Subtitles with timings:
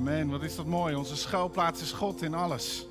[0.00, 0.28] Amen.
[0.28, 0.94] Wat is dat mooi.
[0.94, 2.86] Onze schuilplaats is God in alles.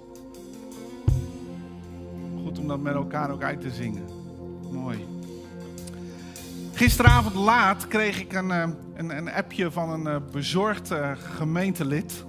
[2.44, 4.06] Goed om dat met elkaar ook uit te zingen.
[4.72, 5.08] Mooi.
[6.74, 12.24] Gisteravond laat kreeg ik een, eh, een, een appje van een eh, bezorgd eh, gemeentelid.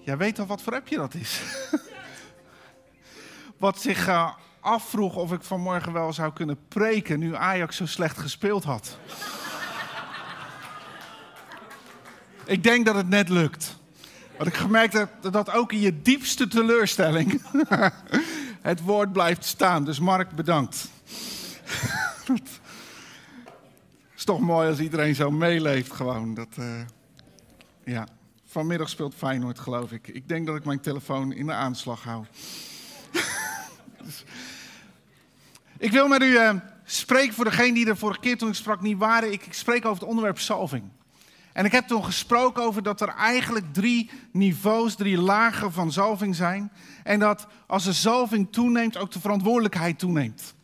[0.00, 1.42] Jij weet al wat voor appje dat is.
[3.64, 8.64] wat zich afvroeg of ik vanmorgen wel zou kunnen preken nu Ajax zo slecht gespeeld
[8.64, 8.98] had.
[12.50, 13.76] Ik denk dat het net lukt.
[14.38, 17.42] Wat ik gemerkt heb, dat ook in je diepste teleurstelling
[18.70, 19.84] het woord blijft staan.
[19.84, 20.88] Dus Mark, bedankt.
[24.10, 26.34] Het is toch mooi als iedereen zo meeleeft gewoon.
[26.34, 26.80] Dat, uh,
[27.84, 28.06] ja.
[28.46, 30.08] Vanmiddag speelt Feyenoord, geloof ik.
[30.08, 32.24] Ik denk dat ik mijn telefoon in de aanslag hou.
[34.04, 34.24] dus,
[35.78, 38.80] ik wil met u uh, spreken voor degenen die er vorige keer toen ik sprak
[38.80, 39.32] niet waren.
[39.32, 40.84] Ik, ik spreek over het onderwerp salving.
[41.52, 46.34] En ik heb toen gesproken over dat er eigenlijk drie niveaus, drie lagen van zalving
[46.34, 46.72] zijn.
[47.04, 50.54] En dat als de zalving toeneemt, ook de verantwoordelijkheid toeneemt.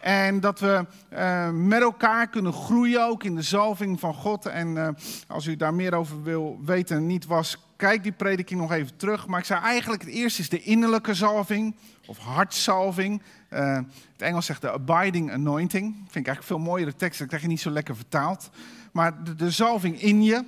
[0.00, 4.46] En dat we uh, met elkaar kunnen groeien ook in de zalving van God.
[4.46, 4.88] En uh,
[5.26, 8.96] als u daar meer over wil weten en niet was, kijk die prediking nog even
[8.96, 9.26] terug.
[9.26, 11.74] Maar ik zei eigenlijk, het eerste is de innerlijke zalving
[12.06, 13.22] of hartzalving.
[13.52, 13.76] Uh,
[14.12, 15.94] het Engels zegt de abiding anointing.
[15.94, 18.50] Vind ik eigenlijk veel mooiere tekst, dat krijg je niet zo lekker vertaald
[18.98, 20.44] maar de, zalving in je.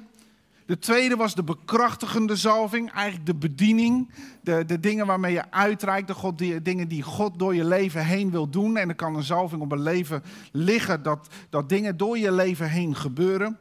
[0.66, 4.10] De tweede was de bekrachtigende zalving, eigenlijk de bediening.
[4.42, 8.30] De, de dingen waarmee je uitreikt, de, God, dingen die God door je leven heen
[8.30, 8.76] wil doen.
[8.76, 12.70] En er kan een zalving op een leven liggen dat, dat dingen door je leven
[12.70, 13.58] heen gebeuren.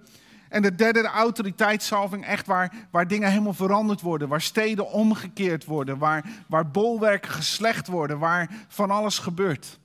[0.47, 4.27] En de derde, de autoriteitszalving, echt waar, waar dingen helemaal veranderd worden.
[4.27, 9.79] Waar steden omgekeerd worden, waar, waar bolwerken geslecht worden, waar van alles gebeurt.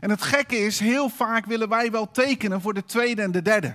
[0.00, 3.42] En het gekke is, heel vaak willen wij wel tekenen voor de tweede en de
[3.42, 3.74] derde.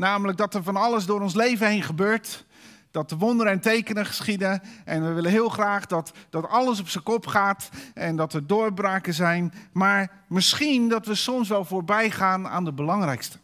[0.00, 2.46] Namelijk dat er van alles door ons leven heen gebeurt.
[2.90, 4.62] Dat de wonderen en tekenen geschieden.
[4.84, 7.70] En we willen heel graag dat, dat alles op zijn kop gaat.
[7.94, 9.52] En dat er doorbraken zijn.
[9.72, 13.38] Maar misschien dat we soms wel voorbij gaan aan de belangrijkste.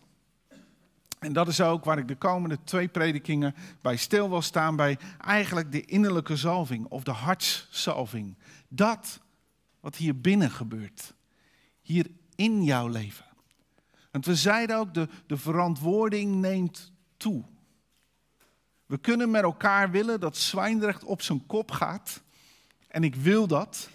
[1.18, 4.76] En dat is ook waar ik de komende twee predikingen bij stil wil staan.
[4.76, 8.36] Bij eigenlijk de innerlijke zalving of de hartszalving.
[8.68, 9.20] Dat
[9.80, 11.14] wat hier binnen gebeurt.
[11.82, 13.25] Hier in jouw leven.
[14.16, 17.42] Want we zeiden ook, de, de verantwoording neemt toe.
[18.86, 22.22] We kunnen met elkaar willen dat Zwijndrecht op zijn kop gaat.
[22.88, 23.88] En ik wil dat.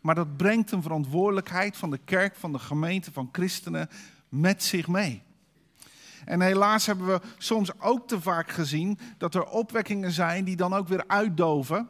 [0.00, 3.88] Maar dat brengt een verantwoordelijkheid van de kerk, van de gemeente, van christenen
[4.28, 5.22] met zich mee.
[6.24, 10.74] En helaas hebben we soms ook te vaak gezien dat er opwekkingen zijn die dan
[10.74, 11.88] ook weer uitdoven.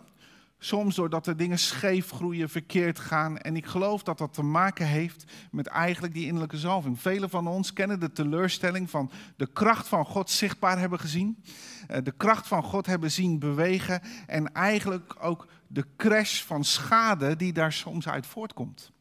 [0.59, 3.39] Soms doordat er dingen scheef groeien, verkeerd gaan.
[3.39, 7.01] En ik geloof dat dat te maken heeft met eigenlijk die innerlijke zalving.
[7.01, 11.43] Velen van ons kennen de teleurstelling van de kracht van God zichtbaar hebben gezien.
[11.89, 14.01] Eh, de kracht van God hebben zien bewegen.
[14.27, 18.95] En eigenlijk ook de crash van schade die daar soms uit voortkomt.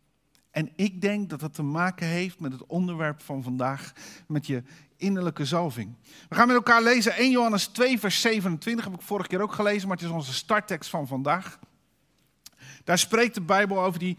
[0.55, 3.93] En ik denk dat dat te maken heeft met het onderwerp van vandaag,
[4.27, 4.63] met je
[4.97, 5.95] innerlijke zalving.
[6.29, 9.53] We gaan met elkaar lezen 1 Johannes 2, vers 27, heb ik vorige keer ook
[9.53, 11.59] gelezen, maar het is onze starttekst van vandaag.
[12.83, 14.17] Daar spreekt de Bijbel over die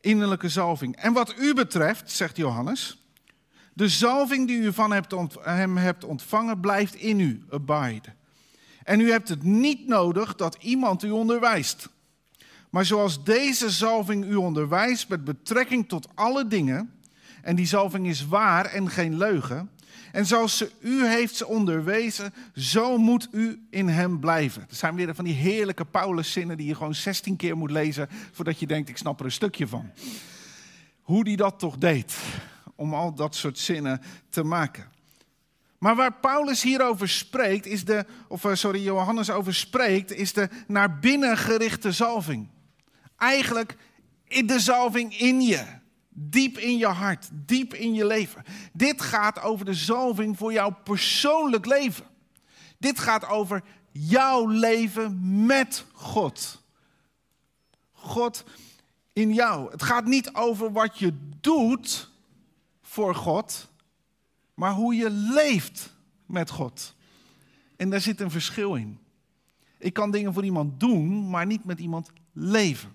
[0.00, 0.96] innerlijke zalving.
[0.96, 3.06] En wat u betreft, zegt Johannes,
[3.72, 4.92] de zalving die u van
[5.42, 8.14] hem hebt ontvangen, blijft in u, abide.
[8.82, 11.88] En u hebt het niet nodig dat iemand u onderwijst.
[12.72, 16.92] Maar zoals deze zalving u onderwijst met betrekking tot alle dingen,
[17.42, 19.70] en die zalving is waar en geen leugen,
[20.12, 24.62] en zoals ze u heeft onderwezen, zo moet u in hem blijven.
[24.62, 28.60] Er zijn weer van die heerlijke Paulus-zinnen die je gewoon 16 keer moet lezen voordat
[28.60, 29.90] je denkt, ik snap er een stukje van.
[31.00, 32.16] Hoe die dat toch deed,
[32.74, 34.90] om al dat soort zinnen te maken.
[35.78, 40.48] Maar waar Paulus hierover spreekt, is de, of eh, sorry, Johannes over spreekt, is de
[40.66, 42.48] naar binnen gerichte zalving.
[43.22, 43.76] Eigenlijk
[44.26, 45.64] de zalving in je.
[46.08, 48.44] Diep in je hart, diep in je leven.
[48.72, 52.04] Dit gaat over de zalving voor jouw persoonlijk leven.
[52.78, 56.62] Dit gaat over jouw leven met God.
[57.92, 58.44] God
[59.12, 59.70] in jou.
[59.70, 62.10] Het gaat niet over wat je doet
[62.82, 63.68] voor God,
[64.54, 65.94] maar hoe je leeft
[66.26, 66.94] met God.
[67.76, 69.01] En daar zit een verschil in.
[69.82, 72.92] Ik kan dingen voor iemand doen, maar niet met iemand leven.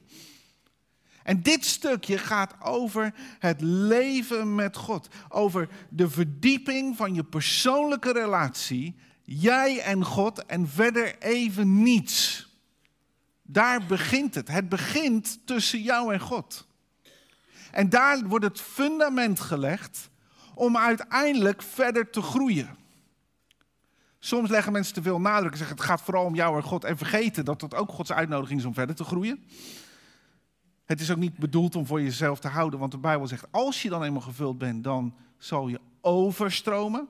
[1.24, 5.08] En dit stukje gaat over het leven met God.
[5.30, 8.96] Over de verdieping van je persoonlijke relatie.
[9.24, 12.48] Jij en God en verder even niets.
[13.42, 14.48] Daar begint het.
[14.48, 16.68] Het begint tussen jou en God.
[17.72, 20.10] En daar wordt het fundament gelegd
[20.54, 22.78] om uiteindelijk verder te groeien.
[24.28, 26.84] Soms leggen mensen te veel nadruk en zeggen het gaat vooral om jou en God
[26.84, 29.44] en vergeten dat dat ook Gods uitnodiging is om verder te groeien.
[30.86, 33.82] Het is ook niet bedoeld om voor jezelf te houden, want de Bijbel zegt als
[33.82, 37.08] je dan eenmaal gevuld bent, dan zal je overstromen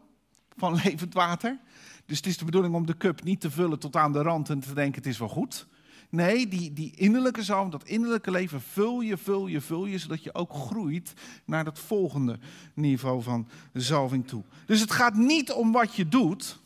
[0.57, 1.59] van levend water.
[2.05, 4.49] Dus het is de bedoeling om de cup niet te vullen tot aan de rand
[4.49, 5.67] en te denken het is wel goed.
[6.09, 10.23] Nee, die, die innerlijke zalm, dat innerlijke leven, vul je, vul je, vul je, zodat
[10.23, 11.13] je ook groeit
[11.45, 12.39] naar dat volgende
[12.73, 14.43] niveau van zalving toe.
[14.65, 16.59] Dus het gaat niet om wat je doet,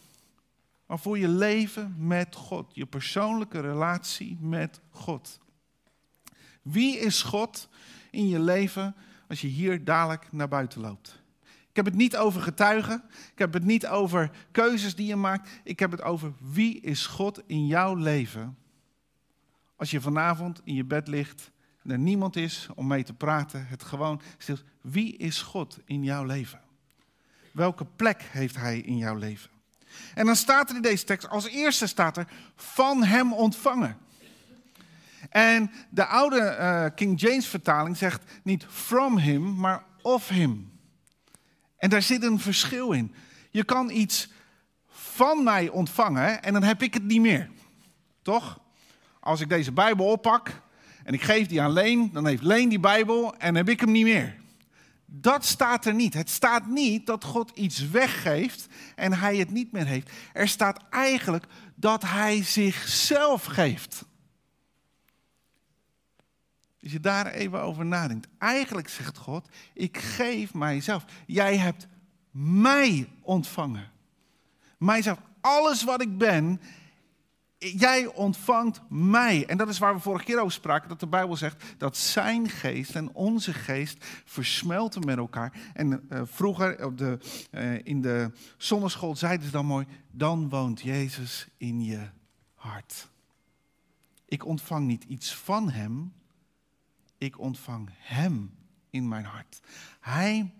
[0.91, 5.39] maar voor je leven met God, je persoonlijke relatie met God.
[6.61, 7.69] Wie is God
[8.09, 8.95] in je leven
[9.27, 11.21] als je hier dadelijk naar buiten loopt?
[11.43, 13.03] Ik heb het niet over getuigen.
[13.31, 15.49] Ik heb het niet over keuzes die je maakt.
[15.63, 18.57] Ik heb het over wie is God in jouw leven
[19.75, 21.51] als je vanavond in je bed ligt
[21.83, 24.57] en er niemand is om mee te praten, het gewoon stil.
[24.81, 26.61] Wie is God in jouw leven?
[27.51, 29.60] Welke plek heeft Hij in jouw leven?
[30.13, 33.97] En dan staat er in deze tekst, als eerste staat er, van Hem ontvangen.
[35.29, 40.71] En de oude uh, King James vertaling zegt niet from Him, maar of Him.
[41.77, 43.15] En daar zit een verschil in.
[43.49, 44.31] Je kan iets
[44.87, 47.49] van mij ontvangen en dan heb ik het niet meer.
[48.21, 48.61] Toch?
[49.21, 50.61] als ik deze Bijbel oppak
[51.03, 53.91] en ik geef die aan Leen, dan heeft Leen die Bijbel en heb ik hem
[53.91, 54.40] niet meer.
[55.13, 56.13] Dat staat er niet.
[56.13, 60.11] Het staat niet dat God iets weggeeft en hij het niet meer heeft.
[60.33, 64.05] Er staat eigenlijk dat hij zichzelf geeft.
[66.83, 68.27] Als je daar even over nadenkt.
[68.37, 71.05] Eigenlijk zegt God, ik geef mijzelf.
[71.25, 71.87] Jij hebt
[72.31, 73.91] mij ontvangen.
[74.77, 75.19] Mijzelf.
[75.41, 76.61] Alles wat ik ben,
[77.69, 79.45] jij ontvangt mij.
[79.45, 82.49] En dat is waar we vorige keer over spraken, dat de Bijbel zegt dat zijn
[82.49, 85.71] geest en onze geest versmelten met elkaar.
[85.73, 87.17] En uh, vroeger op de,
[87.51, 92.09] uh, in de zonneschool zeiden ze dan mooi, dan woont Jezus in je
[92.53, 93.09] hart.
[94.25, 96.13] Ik ontvang niet iets van hem,
[97.17, 98.51] ik ontvang hem
[98.89, 99.59] in mijn hart.
[99.99, 100.53] Hij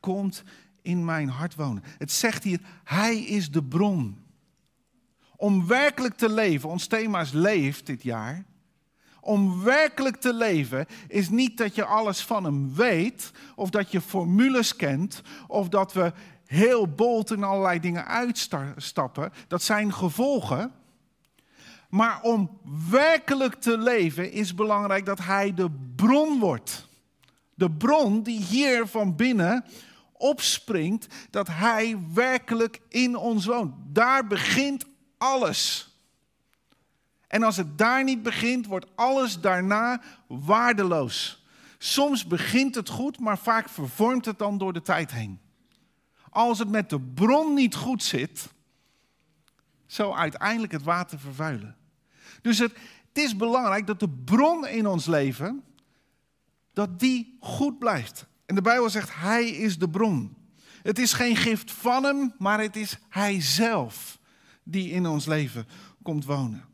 [0.00, 0.44] komt
[0.82, 1.82] in mijn hart wonen.
[1.98, 4.21] Het zegt hier, hij is de bron
[5.42, 8.44] om werkelijk te leven, ons thema is leeft dit jaar.
[9.20, 14.00] Om werkelijk te leven is niet dat je alles van hem weet, of dat je
[14.00, 16.12] formules kent, of dat we
[16.46, 19.32] heel bold in allerlei dingen uitstappen.
[19.48, 20.72] Dat zijn gevolgen.
[21.88, 22.58] Maar om
[22.90, 26.88] werkelijk te leven is belangrijk dat hij de bron wordt.
[27.54, 29.64] De bron die hier van binnen
[30.12, 33.74] opspringt, dat hij werkelijk in ons woont.
[33.92, 34.90] Daar begint
[35.22, 35.90] alles.
[37.26, 41.44] En als het daar niet begint, wordt alles daarna waardeloos.
[41.78, 45.40] Soms begint het goed, maar vaak vervormt het dan door de tijd heen.
[46.30, 48.48] Als het met de bron niet goed zit,
[49.86, 51.76] zal uiteindelijk het water vervuilen.
[52.42, 52.72] Dus het,
[53.08, 55.64] het is belangrijk dat de bron in ons leven,
[56.72, 58.26] dat die goed blijft.
[58.46, 60.36] En de Bijbel zegt, hij is de bron.
[60.82, 64.20] Het is geen gift van hem, maar het is hij zelf
[64.62, 65.66] die in ons leven
[66.02, 66.64] komt wonen.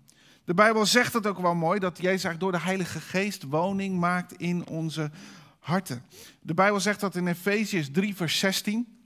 [0.44, 3.98] De Bijbel zegt het ook wel mooi, dat Jezus eigenlijk door de Heilige Geest woning
[3.98, 5.10] maakt in onze
[5.58, 6.02] harten.
[6.40, 8.98] De Bijbel zegt dat in Efeziërs 3, vers 16.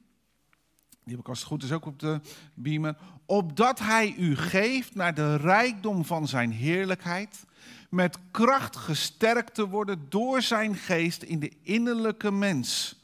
[1.04, 2.20] Die heb ik als het goed is ook op de
[2.54, 2.96] beamer.
[3.26, 7.44] Opdat hij u geeft naar de rijkdom van zijn heerlijkheid.
[7.90, 13.00] Met kracht gesterkt te worden door zijn geest in de innerlijke mens.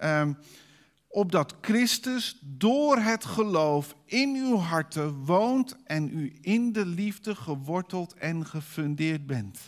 [0.00, 0.36] Um,
[1.16, 8.14] opdat Christus door het geloof in uw harten woont en u in de liefde geworteld
[8.14, 9.58] en gefundeerd bent.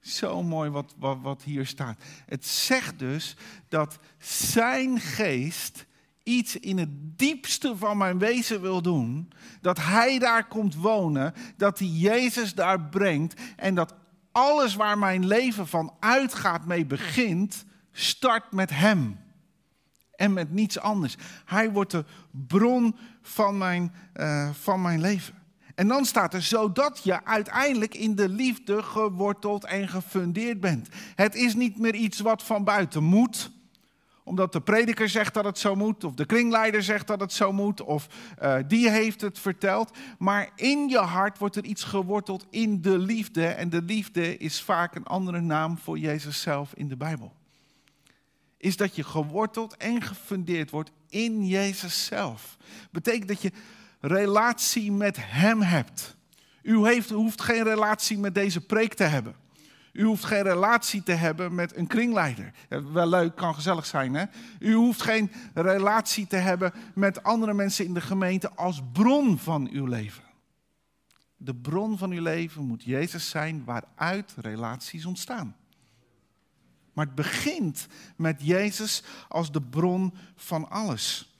[0.00, 2.02] Zo mooi wat, wat, wat hier staat.
[2.26, 3.36] Het zegt dus
[3.68, 5.86] dat zijn geest
[6.22, 9.32] iets in het diepste van mijn wezen wil doen.
[9.60, 13.94] Dat hij daar komt wonen, dat hij Jezus daar brengt en dat
[14.32, 19.26] alles waar mijn leven van uitgaat mee begint, start met hem
[20.18, 21.16] en met niets anders.
[21.44, 25.34] Hij wordt de bron van mijn, uh, van mijn leven.
[25.74, 30.88] En dan staat er, zodat je uiteindelijk in de liefde geworteld en gefundeerd bent.
[31.14, 33.50] Het is niet meer iets wat van buiten moet,
[34.24, 37.52] omdat de prediker zegt dat het zo moet, of de kringleider zegt dat het zo
[37.52, 38.06] moet, of
[38.42, 39.96] uh, die heeft het verteld.
[40.18, 43.46] Maar in je hart wordt er iets geworteld in de liefde.
[43.46, 47.37] En de liefde is vaak een andere naam voor Jezus zelf in de Bijbel
[48.58, 52.56] is dat je geworteld en gefundeerd wordt in Jezus zelf.
[52.90, 53.52] Betekent dat je
[54.00, 56.16] relatie met Hem hebt.
[56.62, 59.34] U heeft, hoeft geen relatie met deze preek te hebben.
[59.92, 62.52] U hoeft geen relatie te hebben met een kringleider.
[62.68, 64.24] Wel leuk, kan gezellig zijn, hè?
[64.58, 69.68] U hoeft geen relatie te hebben met andere mensen in de gemeente als bron van
[69.72, 70.22] uw leven.
[71.36, 75.56] De bron van uw leven moet Jezus zijn waaruit relaties ontstaan.
[76.98, 77.86] Maar het begint
[78.16, 81.36] met Jezus als de bron van alles.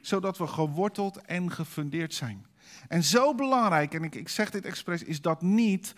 [0.00, 2.46] Zodat we geworteld en gefundeerd zijn.
[2.88, 5.94] En zo belangrijk, en ik, ik zeg dit expres, is dat niet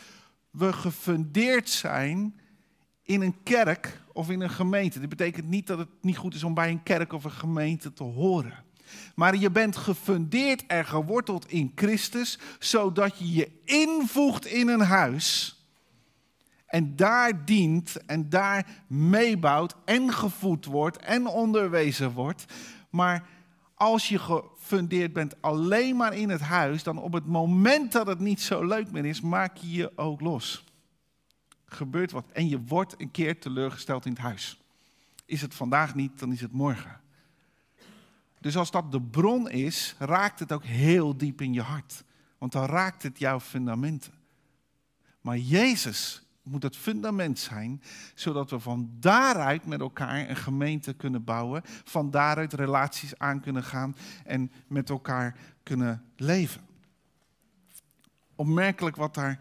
[0.51, 2.41] we gefundeerd zijn
[3.03, 5.01] in een kerk of in een gemeente.
[5.01, 7.93] Dit betekent niet dat het niet goed is om bij een kerk of een gemeente
[7.93, 8.65] te horen.
[9.15, 15.56] Maar je bent gefundeerd en geworteld in Christus, zodat je je invoegt in een huis.
[16.76, 22.45] En daar dient en daar meebouwt en gevoed wordt en onderwezen wordt.
[22.90, 23.28] Maar
[23.75, 28.18] als je gefundeerd bent alleen maar in het huis, dan op het moment dat het
[28.18, 30.64] niet zo leuk meer is, maak je je ook los.
[31.64, 34.62] Gebeurt wat en je wordt een keer teleurgesteld in het huis.
[35.25, 37.00] Is het vandaag niet, dan is het morgen.
[38.40, 42.04] Dus als dat de bron is, raakt het ook heel diep in je hart.
[42.38, 44.12] Want dan raakt het jouw fundamenten.
[45.21, 47.83] Maar Jezus moet het fundament zijn,
[48.15, 53.65] zodat we van daaruit met elkaar een gemeente kunnen bouwen, van daaruit relaties aan kunnen
[53.65, 56.61] gaan en met elkaar kunnen leven.
[58.35, 59.41] Opmerkelijk wat daar,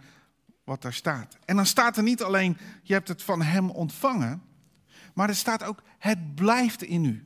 [0.63, 1.38] wat daar staat.
[1.45, 4.41] En dan staat er niet alleen, je hebt het van Hem ontvangen,
[5.13, 7.24] maar er staat ook, het blijft in u.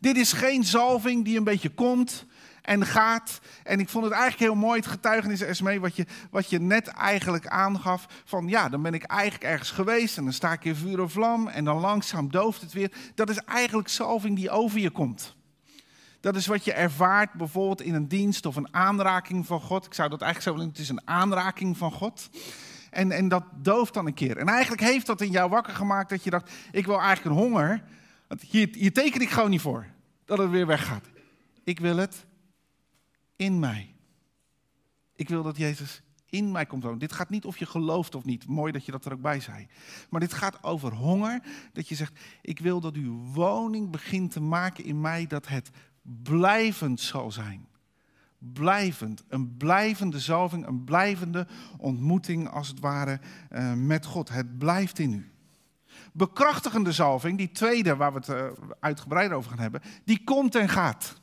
[0.00, 2.26] Dit is geen zalving die een beetje komt
[2.62, 3.40] en gaat.
[3.62, 6.86] En ik vond het eigenlijk heel mooi, het getuigenis Esmee, wat je, wat je net
[6.86, 8.06] eigenlijk aangaf.
[8.24, 11.12] Van ja, dan ben ik eigenlijk ergens geweest en dan sta ik in vuur of
[11.12, 12.92] vlam en dan langzaam dooft het weer.
[13.14, 15.34] Dat is eigenlijk zalving die over je komt.
[16.20, 19.86] Dat is wat je ervaart bijvoorbeeld in een dienst of een aanraking van God.
[19.86, 22.30] Ik zou dat eigenlijk zo willen, het is een aanraking van God.
[22.90, 24.36] En, en dat dooft dan een keer.
[24.36, 27.42] En eigenlijk heeft dat in jou wakker gemaakt dat je dacht, ik wil eigenlijk een
[27.42, 27.82] honger.
[28.28, 29.86] Want hier, hier teken ik gewoon niet voor,
[30.24, 31.04] dat het weer weggaat.
[31.64, 32.24] Ik wil het
[33.42, 33.94] in mij.
[35.14, 36.98] Ik wil dat Jezus in mij komt wonen.
[36.98, 38.46] Dit gaat niet of je gelooft of niet.
[38.46, 39.66] Mooi dat je dat er ook bij zei.
[40.10, 41.42] Maar dit gaat over honger.
[41.72, 45.70] Dat je zegt, ik wil dat uw woning begint te maken in mij dat het
[46.02, 47.66] blijvend zal zijn.
[48.38, 49.24] Blijvend.
[49.28, 51.46] Een blijvende zalving, een blijvende
[51.78, 53.20] ontmoeting als het ware
[53.52, 54.28] uh, met God.
[54.28, 55.30] Het blijft in u.
[56.12, 60.68] Bekrachtigende zalving, die tweede waar we het uh, uitgebreid over gaan hebben, die komt en
[60.68, 61.21] gaat.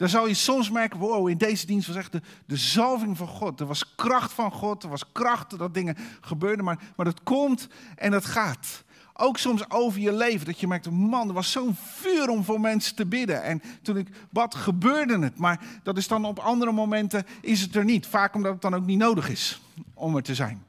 [0.00, 3.26] Dan zou je soms merken, wow, in deze dienst was echt de, de zalving van
[3.26, 3.60] God.
[3.60, 7.68] Er was kracht van God, er was kracht dat dingen gebeurden, maar, maar dat komt
[7.96, 8.84] en dat gaat.
[9.14, 12.60] Ook soms over je leven, dat je merkt, man, er was zo'n vuur om voor
[12.60, 13.42] mensen te bidden.
[13.42, 15.38] En toen ik bad, gebeurde het.
[15.38, 18.06] Maar dat is dan op andere momenten, is het er niet.
[18.06, 19.60] Vaak omdat het dan ook niet nodig is
[19.94, 20.62] om er te zijn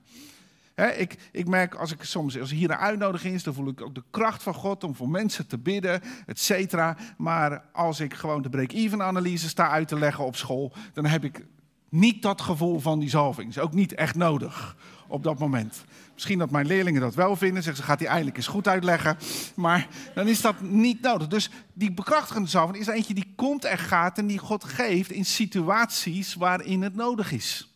[0.75, 3.95] ik, ik, merk als ik soms, als hier een uitnodiging is, dan voel ik ook
[3.95, 6.97] de kracht van God om voor mensen te bidden, et cetera.
[7.17, 11.23] Maar als ik gewoon de break-even analyse sta uit te leggen op school, dan heb
[11.23, 11.45] ik
[11.89, 13.49] niet dat gevoel van die zalving.
[13.49, 14.75] Is ook niet echt nodig
[15.07, 15.83] op dat moment.
[16.13, 17.63] Misschien dat mijn leerlingen dat wel vinden.
[17.63, 19.17] Zeggen ze, gaat hij eindelijk eens goed uitleggen.
[19.55, 21.27] Maar dan is dat niet nodig.
[21.27, 25.25] Dus die bekrachtigende zalving is eentje die komt en gaat en die God geeft in
[25.25, 27.70] situaties waarin het nodig is.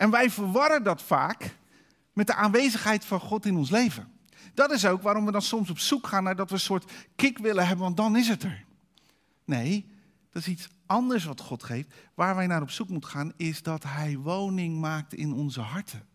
[0.00, 1.56] En wij verwarren dat vaak
[2.12, 4.12] met de aanwezigheid van God in ons leven.
[4.54, 6.92] Dat is ook waarom we dan soms op zoek gaan naar dat we een soort
[7.16, 8.64] kick willen hebben, want dan is het er.
[9.44, 9.86] Nee,
[10.30, 11.94] dat is iets anders wat God geeft.
[12.14, 16.06] Waar wij naar op zoek moeten gaan, is dat Hij woning maakt in onze harten.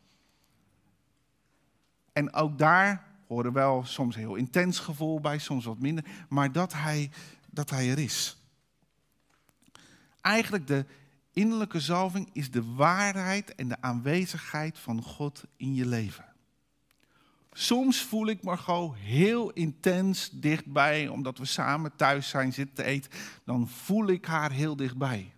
[2.14, 6.52] En ook daar horen wel soms een heel intens gevoel bij, soms wat minder, maar
[6.52, 7.12] dat Hij,
[7.50, 8.38] dat hij er is.
[10.22, 10.86] Eigenlijk de
[11.36, 16.26] innerlijke zalving is de waarheid en de aanwezigheid van God in je leven.
[17.52, 23.12] Soms voel ik Margot heel intens dichtbij, omdat we samen thuis zijn zitten te eten.
[23.44, 25.34] Dan voel ik haar heel dichtbij.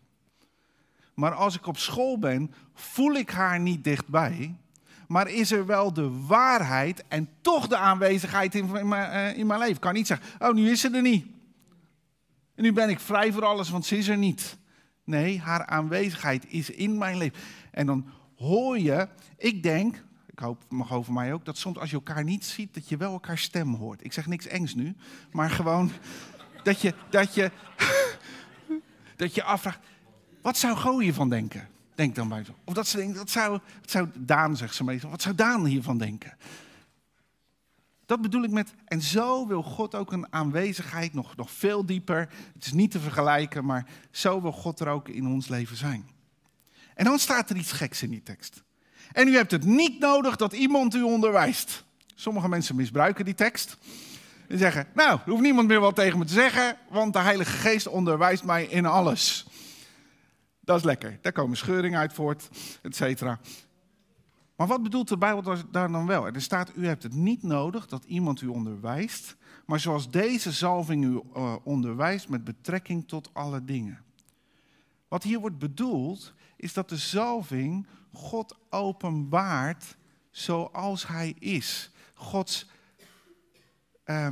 [1.14, 4.56] Maar als ik op school ben, voel ik haar niet dichtbij.
[5.08, 9.60] Maar is er wel de waarheid en toch de aanwezigheid in mijn, eh, in mijn
[9.60, 9.76] leven?
[9.76, 11.26] Ik kan niet zeggen, oh nu is ze er niet.
[12.56, 14.58] En nu ben ik vrij voor alles, want ze is er niet.
[15.08, 17.40] Nee, haar aanwezigheid is in mijn leven.
[17.72, 21.90] En dan hoor je, ik denk, ik hoop, mag over mij ook, dat soms als
[21.90, 24.04] je elkaar niet ziet, dat je wel elkaar stem hoort.
[24.04, 24.96] Ik zeg niks engs nu,
[25.32, 25.92] maar gewoon
[26.64, 27.52] dat je, dat je,
[29.16, 29.80] dat je afvraagt,
[30.42, 31.68] wat zou Go hiervan denken?
[31.96, 32.56] Denk dan buiten.
[32.64, 35.66] Of dat ze denkt, wat zou, wat zou Daan, zegt ze meestal, wat zou Daan
[35.66, 36.38] hiervan denken?
[38.08, 42.30] Dat bedoel ik met, en zo wil God ook een aanwezigheid nog, nog veel dieper.
[42.54, 46.10] Het is niet te vergelijken, maar zo wil God er ook in ons leven zijn.
[46.94, 48.64] En dan staat er iets geks in die tekst.
[49.12, 51.84] En u hebt het niet nodig dat iemand u onderwijst.
[52.16, 53.78] Sommige mensen misbruiken die tekst.
[54.48, 57.88] En zeggen, nou, hoeft niemand meer wat tegen me te zeggen, want de Heilige Geest
[57.88, 59.48] onderwijst mij in alles.
[60.60, 61.20] Dat is lekker.
[61.22, 62.50] Daar komen scheuringen uit voort,
[62.82, 63.40] et cetera.
[64.58, 66.26] Maar wat bedoelt de Bijbel daar dan wel?
[66.28, 69.36] Er staat, u hebt het niet nodig dat iemand u onderwijst,
[69.66, 74.04] maar zoals deze zalving u uh, onderwijst met betrekking tot alle dingen.
[75.08, 79.98] Wat hier wordt bedoeld, is dat de zalving God openbaart
[80.32, 81.92] zoals hij is.
[82.14, 82.70] Gods.
[84.06, 84.28] Uh,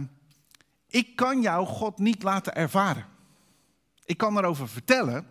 [0.87, 3.05] ik kan jou God niet laten ervaren.
[4.05, 5.27] Ik kan erover vertellen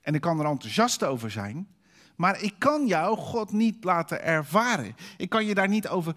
[0.00, 1.68] en ik kan er enthousiast over zijn,
[2.16, 4.96] maar ik kan jou God niet laten ervaren.
[5.16, 6.14] Ik kan je daar niet over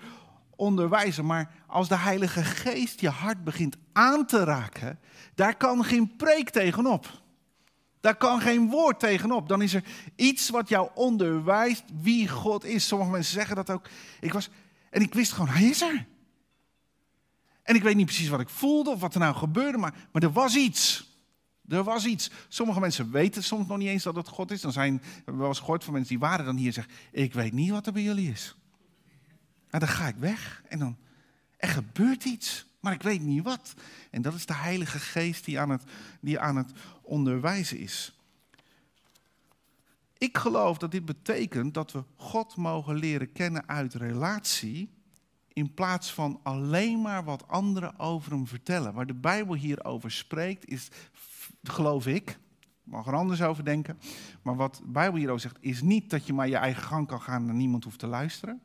[0.55, 4.99] onderwijzen, maar als de Heilige Geest je hart begint aan te raken,
[5.35, 7.21] daar kan geen preek tegenop.
[7.99, 9.47] Daar kan geen woord tegenop.
[9.49, 9.83] Dan is er
[10.15, 12.87] iets wat jou onderwijst wie God is.
[12.87, 13.89] Sommige mensen zeggen dat ook.
[14.19, 14.49] Ik was,
[14.89, 16.05] en ik wist gewoon, hij is er.
[17.63, 20.23] En ik weet niet precies wat ik voelde of wat er nou gebeurde, maar, maar
[20.23, 21.06] er was iets.
[21.67, 22.31] Er was iets.
[22.47, 24.61] Sommige mensen weten soms nog niet eens dat het God is.
[24.61, 27.33] Dan zijn, we wel eens gehoord van mensen die waren dan hier en zeggen, ik
[27.33, 28.55] weet niet wat er bij jullie is.
[29.69, 30.97] En dan ga ik weg en dan,
[31.57, 33.73] er gebeurt iets, maar ik weet niet wat.
[34.11, 35.83] En dat is de Heilige Geest die aan het,
[36.21, 36.71] die aan het
[37.01, 38.17] onderwijzen is.
[40.17, 44.89] Ik geloof dat dit betekent dat we God mogen leren kennen uit relatie,
[45.53, 48.93] in plaats van alleen maar wat anderen over hem vertellen.
[48.93, 50.87] Waar de Bijbel hierover spreekt, is,
[51.69, 52.39] geloof ik,
[52.83, 53.99] mag er anders over denken,
[54.41, 57.21] maar wat de Bijbel hierover zegt, is niet dat je maar je eigen gang kan
[57.21, 58.61] gaan en niemand hoeft te luisteren.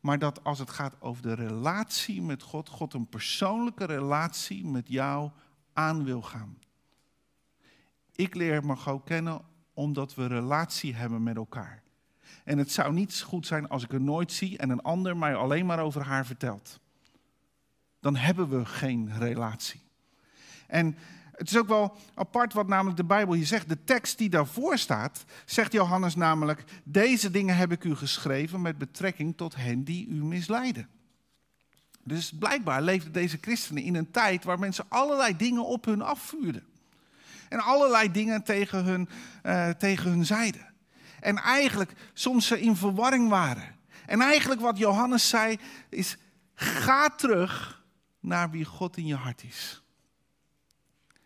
[0.00, 4.88] Maar dat als het gaat over de relatie met God, God een persoonlijke relatie met
[4.88, 5.30] jou
[5.72, 6.58] aan wil gaan.
[8.12, 9.40] Ik leer Margot kennen
[9.74, 11.82] omdat we relatie hebben met elkaar.
[12.44, 15.34] En het zou niet goed zijn als ik er nooit zie en een ander mij
[15.34, 16.80] alleen maar over haar vertelt.
[18.00, 19.82] Dan hebben we geen relatie.
[20.66, 20.96] En
[21.36, 23.68] het is ook wel apart wat namelijk de Bijbel hier zegt.
[23.68, 28.78] De tekst die daarvoor staat, zegt Johannes namelijk: Deze dingen heb ik u geschreven met
[28.78, 30.88] betrekking tot hen die u misleiden.
[32.04, 36.64] Dus blijkbaar leefden deze christenen in een tijd waar mensen allerlei dingen op hun afvuurden.
[37.48, 39.08] En allerlei dingen tegen hun,
[39.42, 40.72] uh, tegen hun zeiden.
[41.20, 43.76] En eigenlijk soms ze in verwarring waren.
[44.06, 46.16] En eigenlijk wat Johannes zei is:
[46.54, 47.82] ga terug
[48.20, 49.83] naar wie God in je hart is.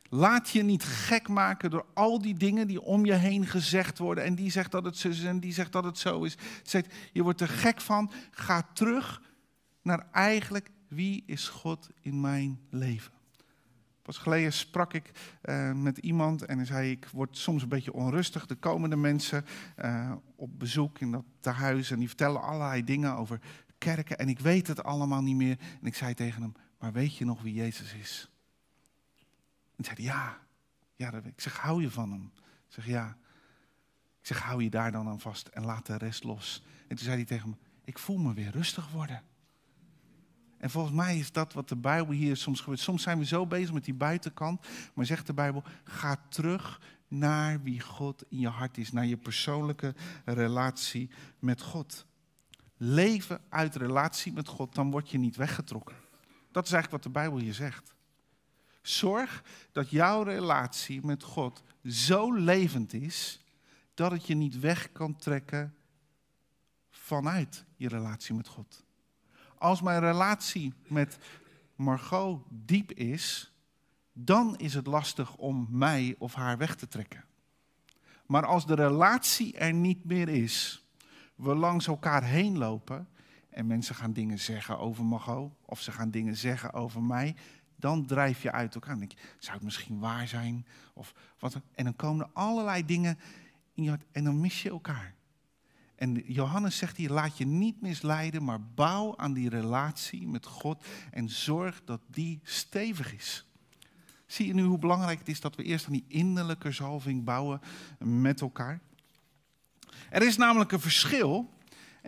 [0.09, 4.25] Laat je niet gek maken door al die dingen die om je heen gezegd worden.
[4.25, 6.37] En die zegt dat het zo is en die zegt dat het zo is.
[6.63, 8.11] Zegt, je wordt er gek van.
[8.31, 9.23] Ga terug
[9.83, 13.13] naar eigenlijk wie is God in mijn leven.
[14.03, 15.11] Pas geleden sprak ik
[15.45, 18.49] uh, met iemand en zei: Ik word soms een beetje onrustig.
[18.49, 19.45] Er komen de mensen
[19.79, 23.41] uh, op bezoek in dat tehuis en die vertellen allerlei dingen over
[23.79, 24.19] kerken.
[24.19, 25.59] En ik weet het allemaal niet meer.
[25.81, 28.31] En ik zei tegen hem: Maar weet je nog wie Jezus is?
[29.79, 30.39] En zei hij, ja.
[30.95, 32.33] ja ik zeg, hou je van hem?
[32.67, 33.17] Ik zeg, ja.
[34.21, 36.63] Ik zeg, hou je daar dan aan vast en laat de rest los.
[36.81, 39.23] En toen zei hij tegen me, ik voel me weer rustig worden.
[40.59, 42.81] En volgens mij is dat wat de Bijbel hier soms gebeurt.
[42.81, 44.67] Soms zijn we zo bezig met die buitenkant.
[44.95, 48.93] Maar zegt de Bijbel, ga terug naar wie God in je hart is.
[48.93, 52.07] Naar je persoonlijke relatie met God.
[52.77, 55.97] Leven uit relatie met God, dan word je niet weggetrokken.
[56.53, 57.95] Dat is eigenlijk wat de Bijbel hier zegt.
[58.83, 63.41] Zorg dat jouw relatie met God zo levend is
[63.95, 65.75] dat het je niet weg kan trekken
[66.91, 68.85] vanuit je relatie met God.
[69.59, 71.19] Als mijn relatie met
[71.75, 73.53] Margot diep is,
[74.13, 77.25] dan is het lastig om mij of haar weg te trekken.
[78.27, 80.87] Maar als de relatie er niet meer is,
[81.35, 83.09] we langs elkaar heen lopen
[83.51, 87.37] en mensen gaan dingen zeggen over Margot of ze gaan dingen zeggen over mij,
[87.79, 88.91] dan drijf je uit elkaar.
[88.91, 90.67] Dan denk je, zou het misschien waar zijn?
[90.95, 93.19] Of wat, en dan komen er allerlei dingen
[93.75, 95.15] in je hart en dan mis je elkaar.
[95.95, 100.87] En Johannes zegt hier, laat je niet misleiden, maar bouw aan die relatie met God
[101.11, 103.47] en zorg dat die stevig is.
[104.27, 107.61] Zie je nu hoe belangrijk het is dat we eerst aan die innerlijke zalving bouwen
[107.99, 108.81] met elkaar?
[110.11, 111.51] Er is namelijk een verschil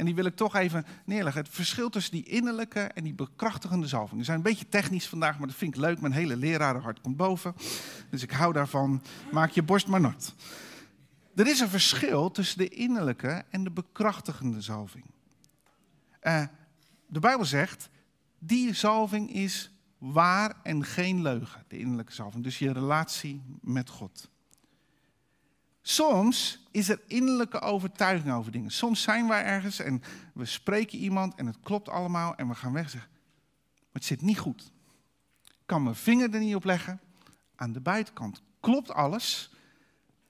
[0.01, 1.43] en die wil ik toch even neerleggen.
[1.43, 4.19] Het verschil tussen die innerlijke en die bekrachtigende zalving.
[4.19, 6.01] We zijn een beetje technisch vandaag, maar dat vind ik leuk.
[6.01, 7.55] Mijn hele lerarenhart komt boven.
[8.11, 9.03] Dus ik hou daarvan.
[9.33, 10.35] Maak je borst maar nat.
[11.35, 15.05] Er is een verschil tussen de innerlijke en de bekrachtigende zalving.
[16.23, 16.45] Uh,
[17.07, 17.89] de Bijbel zegt,
[18.39, 21.65] die zalving is waar en geen leugen.
[21.69, 22.45] De innerlijke zalving.
[22.45, 24.30] Dus je relatie met God.
[25.91, 28.71] Soms is er innerlijke overtuiging over dingen.
[28.71, 30.03] Soms zijn wij ergens en
[30.35, 33.11] we spreken iemand en het klopt allemaal en we gaan weg en zeggen,
[33.93, 34.73] het zit niet goed.
[35.45, 37.01] Ik kan mijn vinger er niet op leggen.
[37.57, 39.55] Aan de buitenkant klopt alles,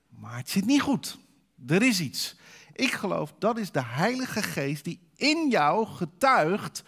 [0.09, 1.19] maar het zit niet goed.
[1.67, 2.37] Er is iets.
[2.73, 6.83] Ik geloof dat is de Heilige Geest die in jou getuigt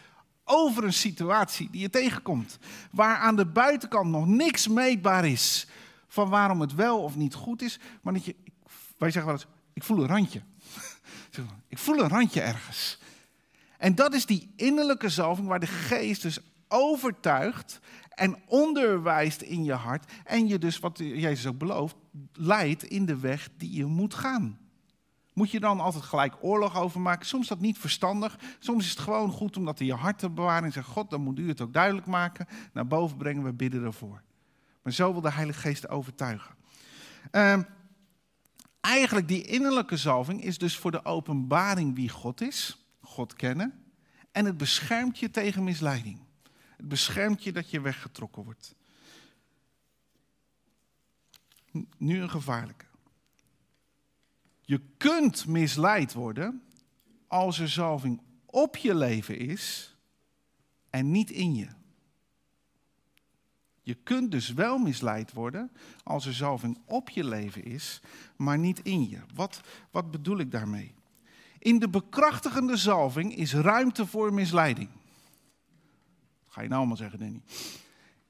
[0.45, 2.59] over een situatie die je tegenkomt.
[2.91, 5.67] Waar aan de buitenkant nog niks meetbaar is
[6.13, 7.79] van waarom het wel of niet goed is.
[8.03, 8.37] Maar dat je,
[9.03, 10.43] wij zeggen wel eens, ik voel een randje.
[11.69, 12.99] Ik voel een randje ergens.
[13.79, 16.39] En dat is die innerlijke zalving waar de geest dus
[16.69, 20.13] overtuigt en onderwijst in je hart.
[20.25, 21.97] En je dus, wat Jezus ook belooft,
[22.33, 24.59] leidt in de weg die je moet gaan.
[25.33, 27.27] Moet je dan altijd gelijk oorlog over maken?
[27.27, 28.39] Soms is dat niet verstandig.
[28.59, 31.11] Soms is het gewoon goed om dat in je hart te bewaren en zeggen: God,
[31.11, 32.47] dan moet u het ook duidelijk maken.
[32.73, 34.23] Naar boven brengen, we bidden ervoor.
[34.83, 36.55] Maar zo wil de Heilige Geest overtuigen.
[37.33, 37.59] Uh,
[38.83, 43.85] eigenlijk die innerlijke zalving is dus voor de openbaring wie God is, God kennen.
[44.33, 46.21] En het beschermt je tegen misleiding.
[46.77, 48.75] Het beschermt je dat je weggetrokken wordt.
[51.97, 52.85] Nu een gevaarlijke.
[54.61, 56.63] Je kunt misleid worden
[57.27, 59.97] als er zalving op je leven is
[60.91, 61.69] en niet in je.
[63.83, 65.71] Je kunt dus wel misleid worden
[66.03, 68.01] als er zalving op je leven is,
[68.37, 69.19] maar niet in je.
[69.35, 70.95] Wat, wat bedoel ik daarmee?
[71.59, 74.89] In de bekrachtigende zalving is ruimte voor misleiding.
[76.49, 77.43] Ga je nou allemaal zeggen, Danny.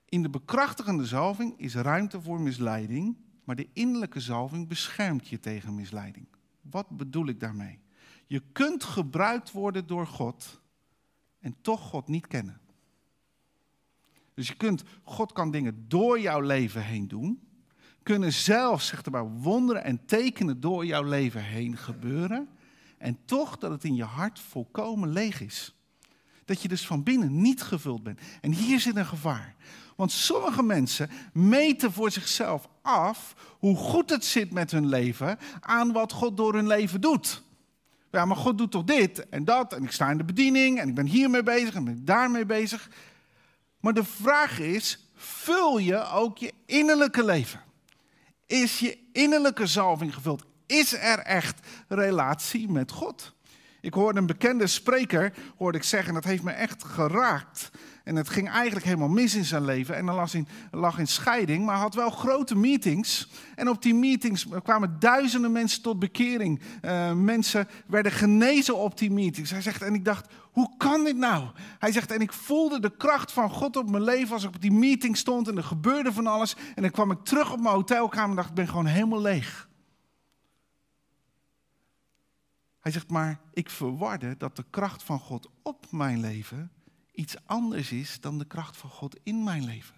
[0.04, 5.74] In de bekrachtigende zalving is ruimte voor misleiding, maar de innerlijke zalving beschermt je tegen
[5.74, 6.26] misleiding.
[6.60, 7.78] Wat bedoel ik daarmee?
[8.26, 10.60] Je kunt gebruikt worden door God
[11.38, 12.60] en toch God niet kennen.
[14.34, 17.40] Dus je kunt, God kan dingen door jouw leven heen doen.
[18.02, 22.48] Kunnen zelfs, zegt maar, wonderen en tekenen door jouw leven heen gebeuren.
[22.98, 25.74] En toch dat het in je hart volkomen leeg is.
[26.44, 28.20] Dat je dus van binnen niet gevuld bent.
[28.40, 29.54] En hier zit een gevaar.
[29.96, 35.92] Want sommige mensen meten voor zichzelf af hoe goed het zit met hun leven aan
[35.92, 37.42] wat God door hun leven doet.
[38.10, 40.88] Ja, maar God doet toch dit en dat en ik sta in de bediening en
[40.88, 42.90] ik ben hiermee bezig en ben daarmee bezig.
[43.82, 47.60] Maar de vraag is, vul je ook je innerlijke leven?
[48.46, 50.44] Is je innerlijke zalving gevuld?
[50.66, 53.34] Is er echt relatie met God?
[53.80, 57.70] Ik hoorde een bekende spreker, hoorde ik zeggen, dat heeft me echt geraakt.
[58.04, 59.96] En het ging eigenlijk helemaal mis in zijn leven.
[59.96, 63.28] En dan lag in, scheiding, maar had wel grote meetings.
[63.54, 66.60] En op die meetings kwamen duizenden mensen tot bekering.
[66.82, 69.50] Uh, mensen werden genezen op die meetings.
[69.50, 71.48] Hij zegt, en ik dacht, hoe kan dit nou?
[71.78, 74.60] Hij zegt, en ik voelde de kracht van God op mijn leven als ik op
[74.60, 75.48] die meeting stond.
[75.48, 76.56] En er gebeurde van alles.
[76.74, 79.68] En dan kwam ik terug op mijn hotelkamer en dacht, ik ben gewoon helemaal leeg.
[82.80, 86.70] Hij zegt, maar ik verwarde dat de kracht van God op mijn leven
[87.12, 89.94] iets anders is dan de kracht van God in mijn leven.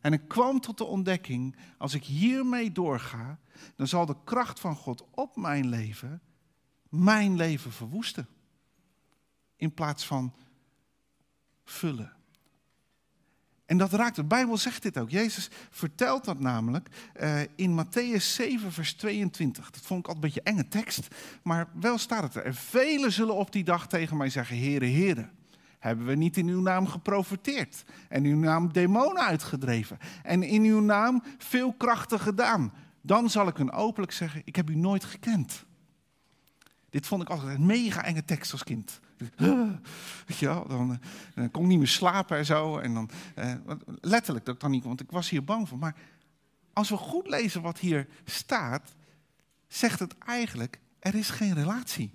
[0.00, 3.38] En ik kwam tot de ontdekking, als ik hiermee doorga,
[3.76, 6.22] dan zal de kracht van God op mijn leven
[6.88, 8.28] mijn leven verwoesten.
[9.56, 10.34] In plaats van
[11.64, 12.12] vullen.
[13.66, 15.10] En dat raakt, de Bijbel zegt dit ook.
[15.10, 16.88] Jezus vertelt dat namelijk
[17.20, 19.70] uh, in Matthäus 7, vers 22.
[19.70, 21.08] Dat vond ik altijd een beetje enge tekst,
[21.42, 22.44] maar wel staat het er.
[22.44, 25.28] En velen zullen op die dag tegen mij zeggen, Heere, Heere.
[25.78, 30.80] Hebben we niet in uw naam geprofiteerd en uw naam demonen uitgedreven en in uw
[30.80, 32.72] naam veel krachten gedaan?
[33.00, 35.66] Dan zal ik hun openlijk zeggen, ik heb u nooit gekend.
[36.90, 39.00] Dit vond ik altijd een mega enge tekst als kind.
[40.26, 40.98] Weet je wel, dan, eh,
[41.34, 42.78] dan kon ik niet meer slapen en zo.
[42.78, 43.54] En dan, eh,
[44.00, 45.78] letterlijk dat dan niet, want ik was hier bang voor.
[45.78, 45.96] Maar
[46.72, 48.94] als we goed lezen wat hier staat,
[49.66, 52.12] zegt het eigenlijk, er is geen relatie.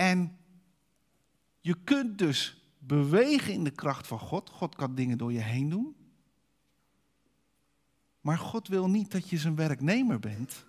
[0.00, 0.38] En
[1.60, 4.50] je kunt dus bewegen in de kracht van God.
[4.50, 5.96] God kan dingen door je heen doen.
[8.20, 10.64] Maar God wil niet dat je zijn werknemer bent.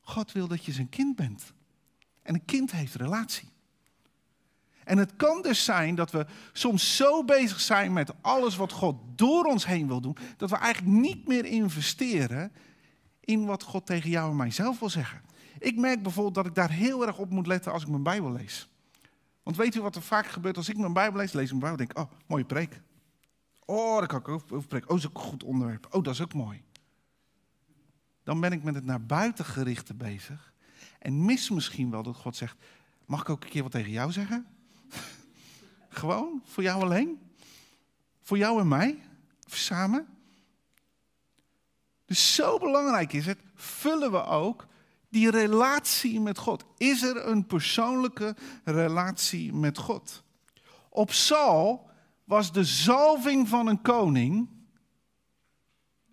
[0.00, 1.52] God wil dat je zijn kind bent.
[2.22, 3.48] En een kind heeft relatie.
[4.84, 8.96] En het kan dus zijn dat we soms zo bezig zijn met alles wat God
[9.14, 12.52] door ons heen wil doen, dat we eigenlijk niet meer investeren
[13.20, 15.22] in wat God tegen jou en mijzelf wil zeggen.
[15.64, 18.32] Ik merk bijvoorbeeld dat ik daar heel erg op moet letten als ik mijn Bijbel
[18.32, 18.68] lees.
[19.42, 21.32] Want weet u wat er vaak gebeurt als ik mijn Bijbel lees?
[21.32, 22.80] Lees mijn Bijbel denk ik, oh, mooie preek.
[23.64, 24.88] Oh, daar kan ik over preken.
[24.88, 25.86] Oh, dat is ook een goed onderwerp.
[25.90, 26.62] Oh, dat is ook mooi.
[28.22, 30.52] Dan ben ik met het naar buiten gerichte bezig.
[30.98, 32.56] En mis misschien wel dat God zegt,
[33.06, 34.46] mag ik ook een keer wat tegen jou zeggen?
[35.88, 37.32] Gewoon, voor jou alleen?
[38.22, 39.02] Voor jou en mij?
[39.46, 40.06] Samen?
[42.04, 44.66] Dus zo belangrijk is het, vullen we ook
[45.14, 46.64] die relatie met God.
[46.76, 50.22] Is er een persoonlijke relatie met God?
[50.88, 51.90] Op Saul
[52.24, 54.48] was de zalving van een koning,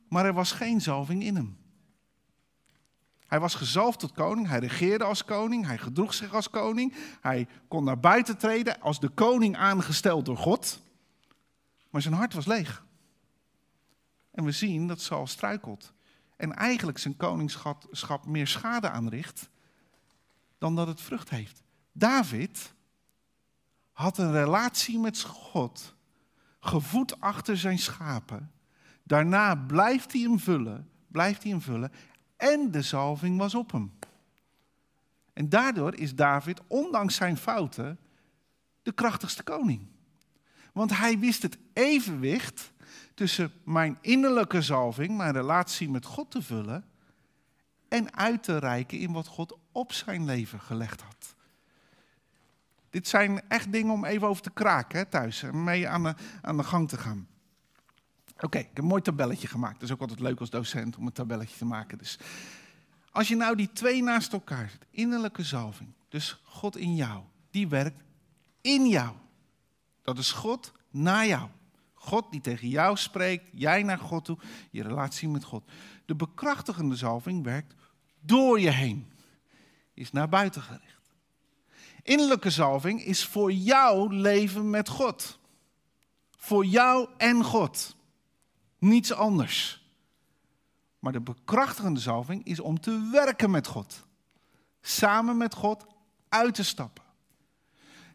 [0.07, 1.57] maar er was geen zalving in hem.
[3.27, 7.47] Hij was gezalfd tot koning, hij regeerde als koning, hij gedroeg zich als koning, hij
[7.67, 10.79] kon naar buiten treden als de koning aangesteld door God,
[11.89, 12.85] maar zijn hart was leeg.
[14.31, 15.93] En we zien dat Saul struikelt
[16.41, 19.49] en eigenlijk zijn koningschap meer schade aanricht
[20.57, 21.63] dan dat het vrucht heeft.
[21.91, 22.73] David
[23.91, 25.95] had een relatie met God,
[26.59, 28.51] gevoed achter zijn schapen.
[29.03, 31.91] Daarna blijft hij hem vullen, blijft hij hem vullen
[32.37, 33.93] en de zalving was op hem.
[35.33, 37.99] En daardoor is David, ondanks zijn fouten,
[38.81, 39.87] de krachtigste koning.
[40.73, 42.71] Want hij wist het evenwicht
[43.21, 46.85] tussen mijn innerlijke zalving, mijn relatie met God te vullen,
[47.87, 51.35] en uit te reiken in wat God op zijn leven gelegd had.
[52.89, 56.15] Dit zijn echt dingen om even over te kraken hè, thuis en mee aan de,
[56.41, 57.27] aan de gang te gaan.
[58.39, 59.73] Oké, ik heb een mooi tabelletje gemaakt.
[59.73, 61.97] Dat is ook altijd leuk als docent om een tabelletje te maken.
[61.97, 62.19] Dus
[63.11, 67.67] als je nou die twee naast elkaar zet, innerlijke zalving, dus God in jou, die
[67.67, 68.03] werkt
[68.61, 69.15] in jou.
[70.01, 71.49] Dat is God naar jou.
[72.01, 74.37] God die tegen jou spreekt, jij naar God toe,
[74.71, 75.63] je relatie met God.
[76.05, 77.75] De bekrachtigende zalving werkt
[78.19, 79.11] door je heen,
[79.93, 81.13] is naar buiten gericht.
[82.03, 85.39] Innerlijke zalving is voor jouw leven met God.
[86.37, 87.95] Voor jou en God.
[88.77, 89.85] Niets anders.
[90.99, 94.05] Maar de bekrachtigende zalving is om te werken met God.
[94.81, 95.85] Samen met God
[96.29, 97.00] uit te stappen.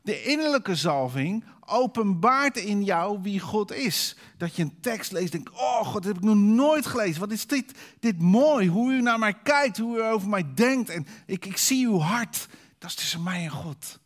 [0.07, 4.17] De innerlijke zalving openbaart in jou wie God is.
[4.37, 7.21] Dat je een tekst leest en denkt, oh God, dat heb ik nog nooit gelezen.
[7.21, 10.91] Wat is dit, dit mooi, hoe u naar mij kijkt, hoe u over mij denkt.
[10.91, 12.49] En ik, ik zie uw hart.
[12.79, 13.99] Dat is tussen mij en God.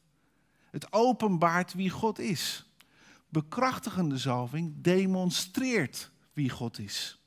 [0.71, 2.71] Het openbaart wie God is.
[3.29, 7.20] Bekrachtigende zalving demonstreert wie God is.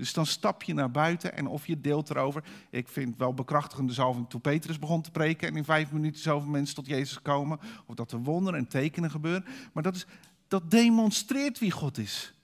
[0.00, 2.44] Dus dan stap je naar buiten en of je deelt erover.
[2.70, 6.50] Ik vind wel bekrachtigende zalving toen Petrus begon te preken en in vijf minuten zoveel
[6.50, 7.60] mensen tot Jezus komen.
[7.86, 9.44] Of dat er wonderen en tekenen gebeuren.
[9.72, 10.06] Maar dat, is,
[10.48, 12.34] dat demonstreert wie God is.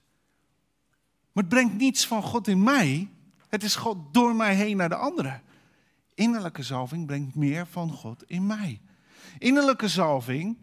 [1.31, 3.09] Maar het brengt niets van God in mij.
[3.47, 5.41] Het is God door mij heen naar de anderen.
[6.13, 8.81] Innerlijke zalving brengt meer van God in mij.
[9.37, 10.57] Innerlijke zalving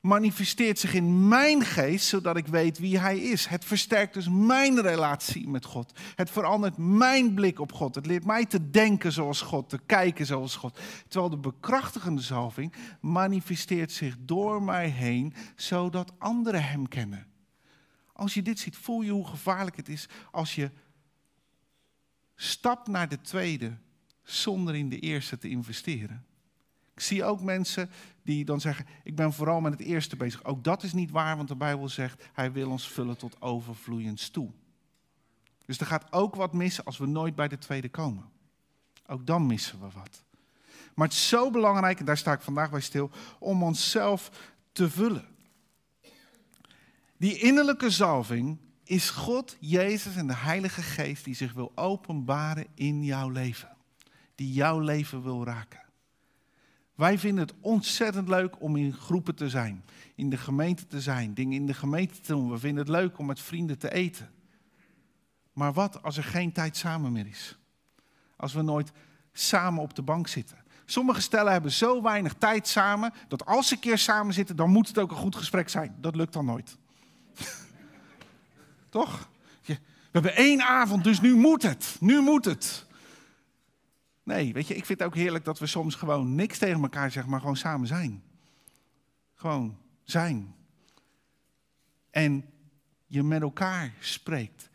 [0.00, 3.46] manifesteert zich in mijn geest, zodat ik weet wie Hij is.
[3.46, 5.92] Het versterkt dus mijn relatie met God.
[6.14, 7.94] Het verandert mijn blik op God.
[7.94, 10.78] Het leert mij te denken zoals God, te kijken zoals God.
[11.08, 17.26] Terwijl de bekrachtigende zalving manifesteert zich door mij heen, zodat anderen Hem kennen.
[18.12, 20.70] Als je dit ziet, voel je hoe gevaarlijk het is als je
[22.34, 23.76] stapt naar de tweede
[24.22, 26.24] zonder in de eerste te investeren.
[27.00, 27.90] Ik zie ook mensen
[28.22, 30.44] die dan zeggen: Ik ben vooral met het eerste bezig.
[30.44, 34.30] Ook dat is niet waar, want de Bijbel zegt: Hij wil ons vullen tot overvloeiends
[34.30, 34.50] toe.
[35.64, 38.30] Dus er gaat ook wat missen als we nooit bij de tweede komen.
[39.06, 40.24] Ook dan missen we wat.
[40.94, 44.30] Maar het is zo belangrijk, en daar sta ik vandaag bij stil, om onszelf
[44.72, 45.28] te vullen.
[47.16, 53.04] Die innerlijke zalving is God, Jezus en de Heilige Geest die zich wil openbaren in
[53.04, 53.76] jouw leven.
[54.34, 55.79] Die jouw leven wil raken.
[57.00, 59.84] Wij vinden het ontzettend leuk om in groepen te zijn,
[60.14, 62.50] in de gemeente te zijn, dingen in de gemeente te doen.
[62.50, 64.30] We vinden het leuk om met vrienden te eten.
[65.52, 67.58] Maar wat als er geen tijd samen meer is?
[68.36, 68.92] Als we nooit
[69.32, 70.58] samen op de bank zitten.
[70.84, 74.70] Sommige stellen hebben zo weinig tijd samen, dat als ze een keer samen zitten, dan
[74.70, 75.96] moet het ook een goed gesprek zijn.
[76.00, 76.76] Dat lukt dan nooit.
[78.88, 79.28] Toch?
[79.66, 79.76] We
[80.10, 81.96] hebben één avond, dus nu moet het.
[82.00, 82.86] Nu moet het.
[84.30, 87.10] Nee, weet je, ik vind het ook heerlijk dat we soms gewoon niks tegen elkaar
[87.10, 88.22] zeggen, maar gewoon samen zijn.
[89.34, 90.54] Gewoon zijn.
[92.10, 92.44] En
[93.06, 94.70] je met elkaar spreekt.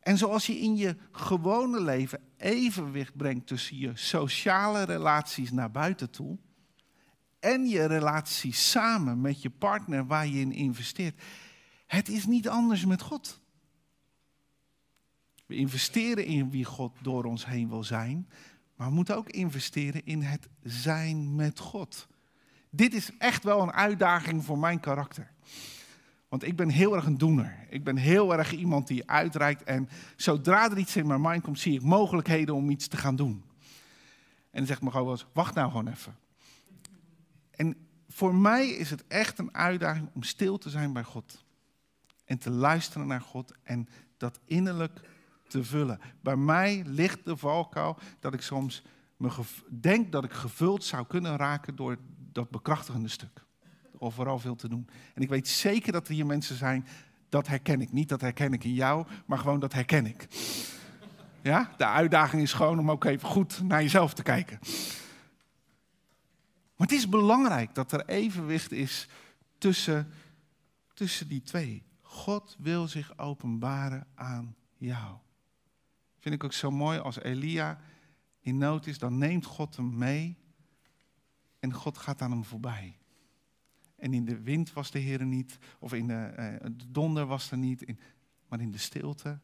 [0.00, 6.10] En zoals je in je gewone leven evenwicht brengt tussen je sociale relaties naar buiten
[6.10, 6.38] toe
[7.40, 11.22] en je relatie samen met je partner waar je in investeert.
[11.86, 13.40] Het is niet anders met God.
[15.46, 18.28] We investeren in wie God door ons heen wil zijn.
[18.78, 22.06] Maar we moeten ook investeren in het zijn met God.
[22.70, 25.30] Dit is echt wel een uitdaging voor mijn karakter.
[26.28, 27.66] Want ik ben heel erg een doener.
[27.68, 29.62] Ik ben heel erg iemand die uitreikt.
[29.62, 33.16] En zodra er iets in mijn mind komt, zie ik mogelijkheden om iets te gaan
[33.16, 33.44] doen.
[34.50, 36.16] En dan zegt me gewoon wacht nou gewoon even.
[37.50, 37.76] En
[38.08, 41.44] voor mij is het echt een uitdaging om stil te zijn bij God.
[42.24, 45.00] En te luisteren naar God en dat innerlijk
[45.48, 46.00] te vullen.
[46.20, 48.82] Bij mij ligt de valkuil dat ik soms
[49.16, 49.30] me
[49.68, 51.96] denk dat ik gevuld zou kunnen raken door
[52.32, 53.44] dat bekrachtigende stuk.
[53.98, 54.88] Of vooral veel te doen.
[55.14, 56.86] En ik weet zeker dat er hier mensen zijn,
[57.28, 57.92] dat herken ik.
[57.92, 60.28] Niet dat herken ik in jou, maar gewoon dat herken ik.
[61.42, 64.58] Ja, de uitdaging is gewoon om ook even goed naar jezelf te kijken.
[66.76, 69.08] Maar het is belangrijk dat er evenwicht is
[69.58, 70.12] tussen,
[70.94, 71.82] tussen die twee.
[72.00, 75.16] God wil zich openbaren aan jou.
[76.18, 77.80] Vind ik ook zo mooi als Elia
[78.40, 80.36] in nood is, dan neemt God hem mee
[81.58, 82.98] en God gaat aan hem voorbij.
[83.96, 87.50] En in de wind was de Heer niet, of in de, uh, de donder was
[87.50, 87.98] er niet, in,
[88.48, 89.38] maar in de stilte,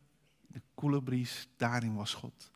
[0.47, 2.51] de koele bries, daarin was God.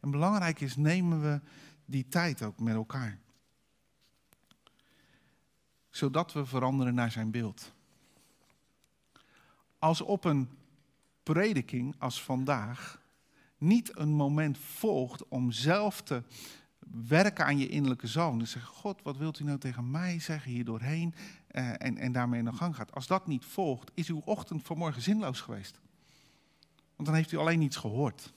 [0.00, 1.40] En belangrijk is, nemen we
[1.84, 3.18] die tijd ook met elkaar.
[5.90, 7.74] Zodat we veranderen naar zijn beeld.
[9.78, 10.48] Als op een
[11.22, 13.05] prediking als vandaag
[13.58, 16.22] niet een moment volgt om zelf te
[17.06, 18.38] werken aan je innerlijke zoon.
[18.38, 21.14] Dus zeggen, God, wat wilt u nou tegen mij zeggen hier doorheen?
[21.50, 22.94] Uh, en, en daarmee in de gang gaat.
[22.94, 25.80] Als dat niet volgt, is uw ochtend vanmorgen zinloos geweest.
[26.96, 28.32] Want dan heeft u alleen niets gehoord.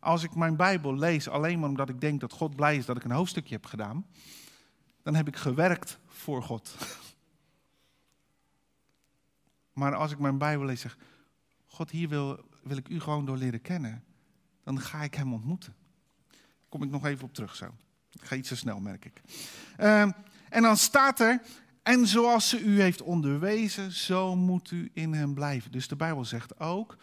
[0.00, 2.96] Als ik mijn Bijbel lees alleen maar omdat ik denk dat God blij is dat
[2.96, 4.06] ik een hoofdstukje heb gedaan,
[5.02, 6.74] dan heb ik gewerkt voor God.
[9.72, 10.98] Maar als ik mijn Bijbel lees, zeg,
[11.66, 14.04] God, hier wil, wil ik u gewoon door leren kennen,
[14.64, 15.74] dan ga ik hem ontmoeten.
[16.68, 17.74] Kom ik nog even op terug zo.
[18.12, 19.22] Ik ga iets te snel, merk ik.
[19.80, 20.00] Uh,
[20.48, 21.42] en dan staat er,
[21.82, 25.72] en zoals ze u heeft onderwezen, zo moet u in hem blijven.
[25.72, 26.96] Dus de Bijbel zegt ook,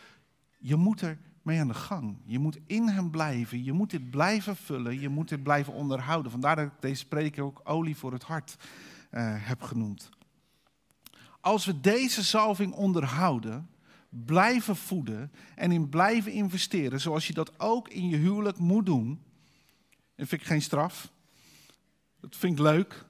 [0.58, 2.18] je moet er mee aan de gang.
[2.26, 3.64] Je moet in hem blijven.
[3.64, 5.00] Je moet dit blijven vullen.
[5.00, 6.32] Je moet dit blijven onderhouden.
[6.32, 8.56] Vandaar dat ik deze preek ook olie voor het hart
[9.12, 10.10] uh, heb genoemd.
[11.40, 13.70] Als we deze zalving onderhouden,
[14.26, 19.24] blijven voeden en in blijven investeren, zoals je dat ook in je huwelijk moet doen.
[20.16, 21.12] Dat vind ik geen straf.
[22.20, 23.06] Dat vind ik leuk.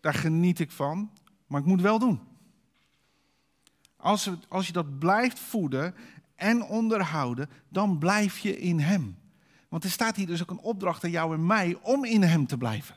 [0.00, 1.10] Daar geniet ik van.
[1.46, 2.20] Maar ik moet wel doen.
[3.96, 5.94] Als, als je dat blijft voeden
[6.36, 9.18] en onderhouden, dan blijf je in Hem.
[9.68, 12.46] Want er staat hier dus ook een opdracht aan jou en mij om in Hem
[12.46, 12.96] te blijven.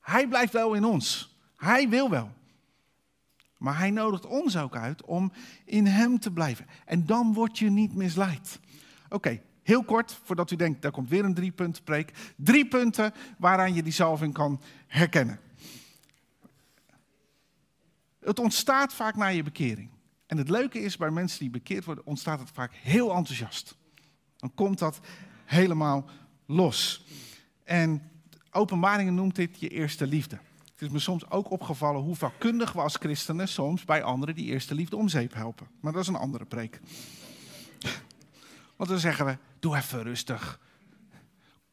[0.00, 1.36] Hij blijft wel in ons.
[1.56, 2.30] Hij wil wel.
[3.56, 5.32] Maar hij nodigt ons ook uit om
[5.64, 6.66] in hem te blijven.
[6.84, 8.58] En dan word je niet misleid.
[9.08, 12.12] Oké, heel kort, voordat u denkt, daar komt weer een drie punten preek.
[12.36, 15.40] Drie punten waaraan je die zalving kan herkennen.
[18.20, 19.90] Het ontstaat vaak na je bekering.
[20.26, 23.76] En het leuke is, bij mensen die bekeerd worden, ontstaat het vaak heel enthousiast.
[24.36, 25.00] Dan komt dat
[25.44, 26.08] helemaal
[26.46, 27.06] los.
[27.64, 28.10] En
[28.50, 30.38] openbaringen noemt dit je eerste liefde.
[30.74, 34.46] Het is me soms ook opgevallen hoe vakkundig we als christenen soms bij anderen die
[34.46, 35.66] eerste liefde om zeep helpen.
[35.80, 36.80] Maar dat is een andere preek.
[38.76, 40.60] Want dan zeggen we, doe even rustig.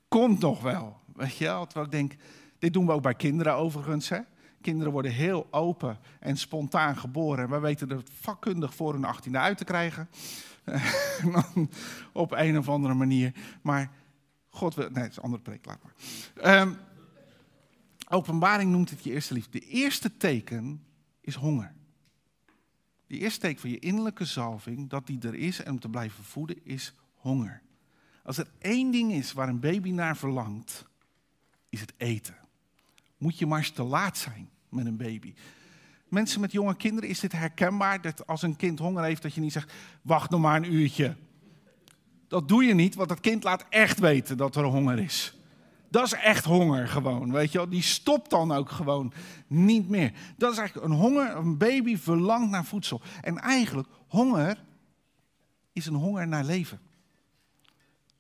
[0.08, 1.00] Komt nog wel.
[1.16, 1.66] Weet je wel?
[1.66, 2.16] Terwijl ik denk,
[2.60, 4.10] dit doen we ook bij kinderen overigens.
[4.10, 4.20] Hè?
[4.62, 7.50] Kinderen worden heel open en spontaan geboren.
[7.50, 10.10] We weten er vakkundig voor hun achttiende uit te krijgen.
[12.14, 13.34] op een of andere manier.
[13.62, 13.92] Maar
[14.50, 14.90] God wil...
[14.90, 16.62] Nee, het is een andere preek, laat maar.
[16.62, 16.78] Um,
[18.14, 19.60] Openbaring noemt het je eerste liefde.
[19.60, 20.84] De eerste teken
[21.22, 21.74] is honger.
[23.08, 26.24] De eerste teken van je innerlijke zalving, dat die er is en om te blijven
[26.24, 27.62] voeden, is honger.
[28.24, 30.86] Als er één ding is waar een baby naar verlangt,
[31.70, 32.36] is het eten.
[33.18, 35.34] Moet je maar eens te laat zijn met een baby.
[36.08, 38.02] Mensen met jonge kinderen, is dit herkenbaar?
[38.02, 41.16] Dat als een kind honger heeft, dat je niet zegt, wacht nog maar een uurtje.
[42.28, 45.41] Dat doe je niet, want dat kind laat echt weten dat er honger is.
[45.92, 47.70] Dat is echt honger gewoon, weet je wel.
[47.70, 49.14] Die stopt dan ook gewoon
[49.48, 50.14] niet meer.
[50.38, 53.02] Dat is eigenlijk een honger, een baby verlangt naar voedsel.
[53.22, 54.64] En eigenlijk, honger
[55.74, 56.80] is een honger naar leven.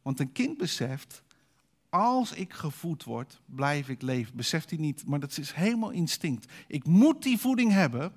[0.02, 1.24] Want een kind beseft,
[1.90, 4.36] als ik gevoed word, blijf ik leven.
[4.36, 6.52] Beseft hij niet, maar dat is helemaal instinct.
[6.68, 8.14] Ik moet die voeding hebben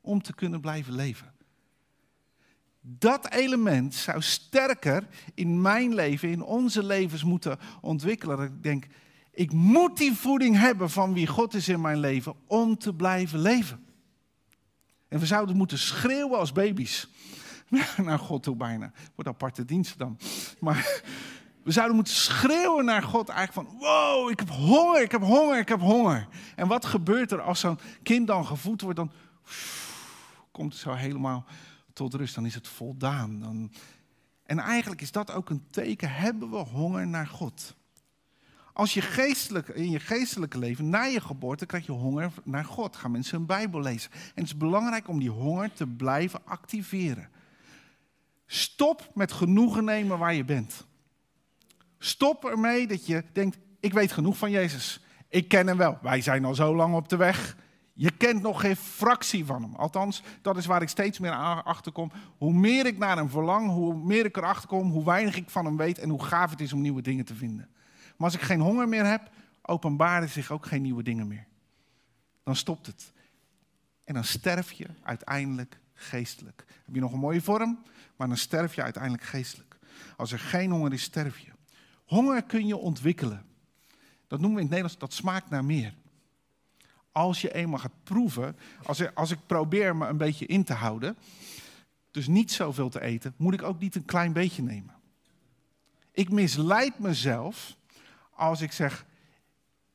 [0.00, 1.32] om te kunnen blijven leven.
[2.80, 8.36] Dat element zou sterker in mijn leven, in onze levens moeten ontwikkelen.
[8.36, 8.86] Dat ik denk,
[9.30, 13.38] ik moet die voeding hebben van wie God is in mijn leven om te blijven
[13.38, 13.86] leven.
[15.08, 17.08] En we zouden moeten schreeuwen als baby's.
[17.96, 18.92] Naar God toe bijna.
[19.14, 20.18] Wordt aparte dienst dan.
[20.60, 21.02] Maar
[21.64, 23.78] we zouden moeten schreeuwen naar God eigenlijk van...
[23.78, 26.28] Wow, ik heb honger, ik heb honger, ik heb honger.
[26.56, 28.96] En wat gebeurt er als zo'n kind dan gevoed wordt?
[28.96, 29.12] Dan
[30.50, 31.44] komt het zo helemaal
[31.98, 33.40] tot rust, dan is het voldaan.
[33.40, 33.72] Dan...
[34.42, 37.76] En eigenlijk is dat ook een teken, hebben we honger naar God.
[38.72, 42.96] Als je geestelijk, in je geestelijke leven, na je geboorte, krijg je honger naar God.
[42.96, 44.10] Gaan mensen een Bijbel lezen.
[44.12, 47.28] En het is belangrijk om die honger te blijven activeren.
[48.46, 50.86] Stop met genoegen nemen waar je bent.
[51.98, 55.00] Stop ermee dat je denkt, ik weet genoeg van Jezus.
[55.28, 55.98] Ik ken hem wel.
[56.02, 57.56] Wij zijn al zo lang op de weg.
[58.00, 59.74] Je kent nog geen fractie van hem.
[59.74, 61.32] Althans, dat is waar ik steeds meer
[61.62, 62.12] achter kom.
[62.36, 65.64] Hoe meer ik naar hem verlang, hoe meer ik erachter kom, hoe weinig ik van
[65.64, 67.68] hem weet en hoe gaaf het is om nieuwe dingen te vinden.
[68.16, 69.30] Maar als ik geen honger meer heb,
[69.62, 71.46] openbaren zich ook geen nieuwe dingen meer.
[72.42, 73.12] Dan stopt het.
[74.04, 76.64] En dan sterf je uiteindelijk geestelijk.
[76.84, 77.82] Heb je nog een mooie vorm,
[78.16, 79.78] maar dan sterf je uiteindelijk geestelijk.
[80.16, 81.50] Als er geen honger is, sterf je.
[82.04, 83.46] Honger kun je ontwikkelen.
[84.26, 85.94] Dat noemen we in het Nederlands, dat smaakt naar meer.
[87.18, 90.72] Als je eenmaal gaat proeven, als, ik, als ik probeer me een beetje in te
[90.72, 91.16] houden,
[92.10, 94.94] dus niet zoveel te eten, moet ik ook niet een klein beetje nemen.
[96.12, 97.76] Ik misleid mezelf
[98.30, 99.06] als ik zeg,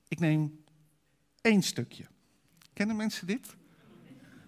[0.07, 0.63] ik neem
[1.41, 2.05] één stukje.
[2.73, 3.55] Kennen mensen dit?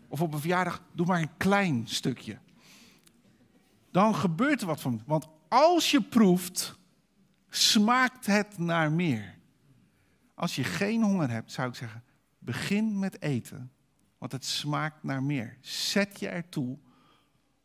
[0.07, 2.38] Of op een verjaardag, doe maar een klein stukje.
[3.91, 5.01] Dan gebeurt er wat van.
[5.05, 6.78] Want als je proeft,
[7.49, 9.36] smaakt het naar meer.
[10.34, 12.03] Als je geen honger hebt, zou ik zeggen,
[12.46, 13.72] begin met eten,
[14.18, 15.58] want het smaakt naar meer.
[15.62, 16.78] Zet je ertoe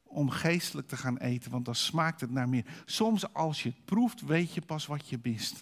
[0.03, 2.83] om geestelijk te gaan eten, want dan smaakt het naar meer.
[2.85, 5.57] Soms als je het proeft, weet je pas wat je mist.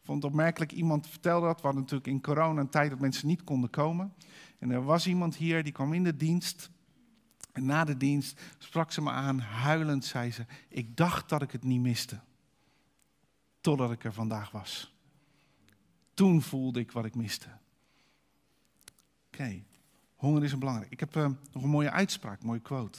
[0.00, 1.56] Ik vond het opmerkelijk, iemand vertelde dat.
[1.56, 4.14] We hadden natuurlijk in corona een tijd dat mensen niet konden komen.
[4.58, 6.70] En er was iemand hier, die kwam in de dienst.
[7.52, 11.52] En na de dienst sprak ze me aan, huilend zei ze, ik dacht dat ik
[11.52, 12.20] het niet miste.
[13.60, 14.95] Totdat ik er vandaag was.
[16.16, 17.46] Toen voelde ik wat ik miste.
[19.26, 19.62] Oké,
[20.16, 20.92] honger is een belangrijk.
[20.92, 22.98] Ik heb uh, nog een mooie uitspraak, een mooie quote.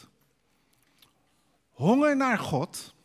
[1.69, 2.95] Honger naar God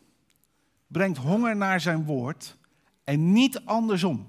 [0.86, 2.56] brengt honger naar zijn woord
[3.04, 4.26] en niet andersom.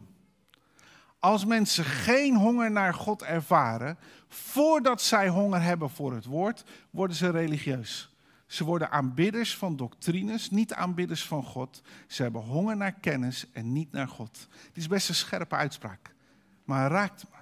[1.19, 7.15] Als mensen geen honger naar God ervaren, voordat zij honger hebben voor het woord, worden
[7.15, 8.12] ze religieus.
[8.53, 11.81] Ze worden aanbidders van doctrines, niet aanbidders van God.
[12.07, 14.47] Ze hebben honger naar kennis en niet naar God.
[14.65, 16.15] Dit is best een scherpe uitspraak,
[16.63, 17.37] maar raakt me.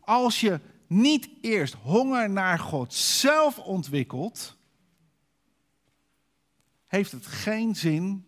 [0.00, 4.56] Als je niet eerst honger naar God zelf ontwikkelt,
[6.86, 8.24] heeft het geen zin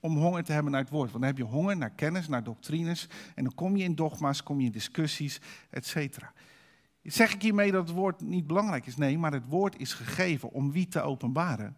[0.00, 1.10] om honger te hebben naar het woord.
[1.10, 3.08] Want dan heb je honger naar kennis, naar doctrines.
[3.34, 5.94] En dan kom je in dogma's, kom je in discussies, et.
[7.04, 8.96] Zeg ik hiermee dat het woord niet belangrijk is?
[8.96, 11.76] Nee, maar het woord is gegeven om wie te openbaren?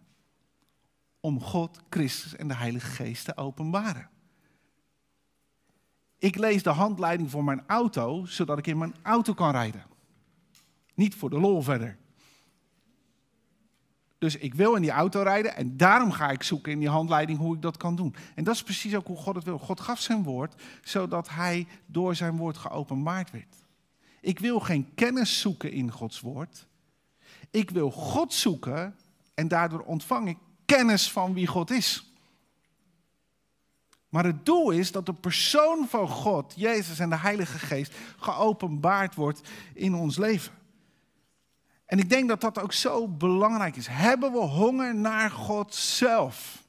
[1.21, 4.09] Om God, Christus en de Heilige Geest te openbaren.
[6.19, 9.85] Ik lees de handleiding voor mijn auto, zodat ik in mijn auto kan rijden.
[10.95, 11.97] Niet voor de lol verder.
[14.19, 17.39] Dus ik wil in die auto rijden en daarom ga ik zoeken in die handleiding
[17.39, 18.15] hoe ik dat kan doen.
[18.35, 19.59] En dat is precies ook hoe God het wil.
[19.59, 23.66] God gaf zijn woord, zodat hij door zijn woord geopenbaard werd.
[24.21, 26.67] Ik wil geen kennis zoeken in Gods woord.
[27.51, 28.97] Ik wil God zoeken
[29.35, 30.37] en daardoor ontvang ik
[30.67, 32.11] kennis van wie God is.
[34.09, 39.15] Maar het doel is dat de persoon van God, Jezus en de Heilige Geest, geopenbaard
[39.15, 39.41] wordt
[39.75, 40.53] in ons leven.
[41.85, 43.87] En ik denk dat dat ook zo belangrijk is.
[43.87, 46.66] Hebben we honger naar God zelf?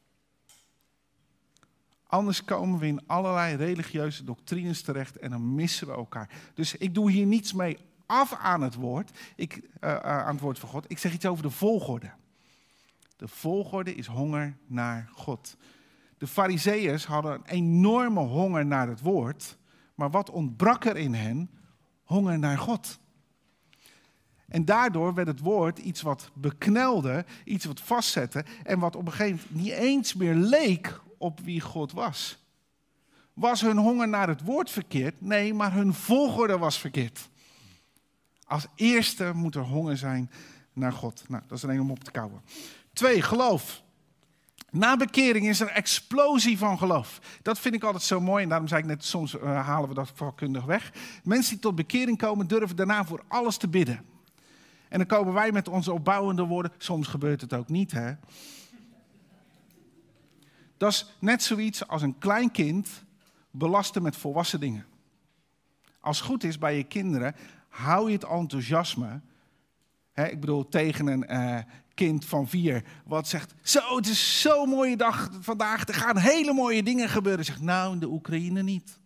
[2.08, 6.30] Anders komen we in allerlei religieuze doctrines terecht en dan missen we elkaar.
[6.54, 10.60] Dus ik doe hier niets mee af aan het woord, ik, uh, aan het woord
[10.60, 10.86] van God.
[10.88, 12.12] Ik zeg iets over de volgorde.
[13.16, 15.58] De volgorde is honger naar God.
[16.18, 19.58] De Fariseeërs hadden een enorme honger naar het woord,
[19.96, 21.50] maar wat ontbrak er in hen?
[22.04, 23.00] Honger naar God.
[24.48, 29.12] En daardoor werd het woord iets wat beknelde, iets wat vastzette en wat op een
[29.12, 32.38] gegeven moment niet eens meer leek op wie God was.
[33.34, 35.22] Was hun honger naar het woord verkeerd?
[35.22, 37.30] Nee, maar hun volgorde was verkeerd.
[38.46, 40.32] Als eerste moet er honger zijn
[40.74, 41.24] naar God.
[41.28, 42.42] Nou, dat is alleen om op te kouwen.
[42.94, 43.84] Twee, geloof.
[44.72, 47.20] Na bekering is er explosie van geloof.
[47.42, 49.96] Dat vind ik altijd zo mooi en daarom zei ik net, soms uh, halen we
[49.96, 50.92] dat vakkundig weg.
[51.24, 54.06] Mensen die tot bekering komen, durven daarna voor alles te bidden.
[54.90, 56.72] En dan komen wij met onze opbouwende woorden.
[56.78, 58.14] Soms gebeurt het ook niet, hè?
[60.78, 62.90] Dat is net zoiets als een klein kind
[63.52, 64.86] belasten met volwassen dingen.
[66.00, 67.36] Als het goed is bij je kinderen,
[67.68, 69.22] hou je het enthousiasme.
[70.12, 71.60] Hè, ik bedoel, tegen een uh,
[71.94, 76.54] kind van vier, wat zegt: Zo, het is zo'n mooie dag vandaag, er gaan hele
[76.54, 77.46] mooie dingen gebeuren.
[77.46, 79.00] Zegt: Nou, in de Oekraïne niet.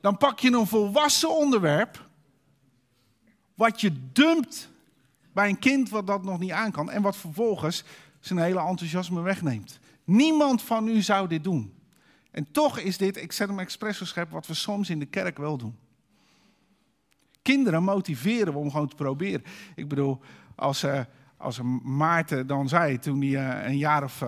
[0.00, 2.08] Dan pak je een volwassen onderwerp,
[3.54, 4.70] wat je dumpt
[5.32, 7.84] bij een kind wat dat nog niet aan kan, en wat vervolgens
[8.26, 9.78] zijn hele enthousiasme wegneemt.
[10.04, 11.74] Niemand van u zou dit doen.
[12.30, 15.56] En toch is dit, ik zet hem expres wat we soms in de kerk wel
[15.56, 15.76] doen.
[17.42, 19.44] Kinderen motiveren we om gewoon te proberen.
[19.74, 20.20] Ik bedoel,
[20.54, 21.00] als, uh,
[21.36, 24.22] als Maarten dan zei, toen hij een jaar of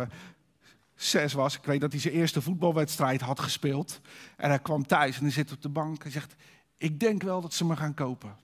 [0.95, 1.57] zes was.
[1.57, 4.01] Ik weet dat hij zijn eerste voetbalwedstrijd had gespeeld.
[4.37, 6.35] En hij kwam thuis en hij zit op de bank en zegt:
[6.79, 8.37] Ik denk wel dat ze me gaan kopen.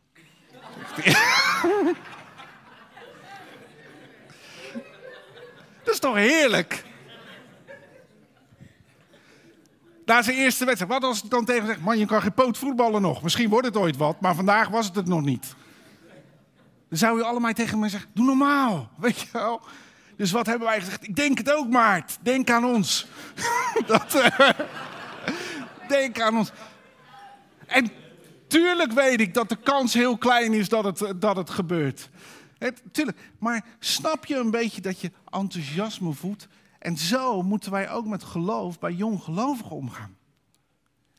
[5.84, 6.84] Dat is toch heerlijk?
[10.04, 10.92] Na zijn eerste wedstrijd.
[10.92, 13.22] Wat als ik dan tegen zegt: Man, je kan geen poot voetballen nog.
[13.22, 15.54] Misschien wordt het ooit wat, maar vandaag was het het nog niet.
[16.88, 18.90] Dan zou je allemaal tegen me zeggen: Doe normaal.
[18.96, 19.60] Weet je wel?
[20.16, 21.02] Dus wat hebben wij gezegd?
[21.02, 22.18] Ik denk het ook, Maart.
[22.20, 23.06] Denk aan ons.
[23.86, 24.48] dat, uh,
[25.88, 26.50] denk aan ons.
[27.66, 27.90] En
[28.46, 32.08] tuurlijk weet ik dat de kans heel klein is dat het, dat het gebeurt.
[32.60, 33.18] Het, tuurlijk.
[33.38, 36.48] Maar snap je een beetje dat je enthousiasme voedt?
[36.78, 40.16] En zo moeten wij ook met geloof bij jonggelovigen omgaan.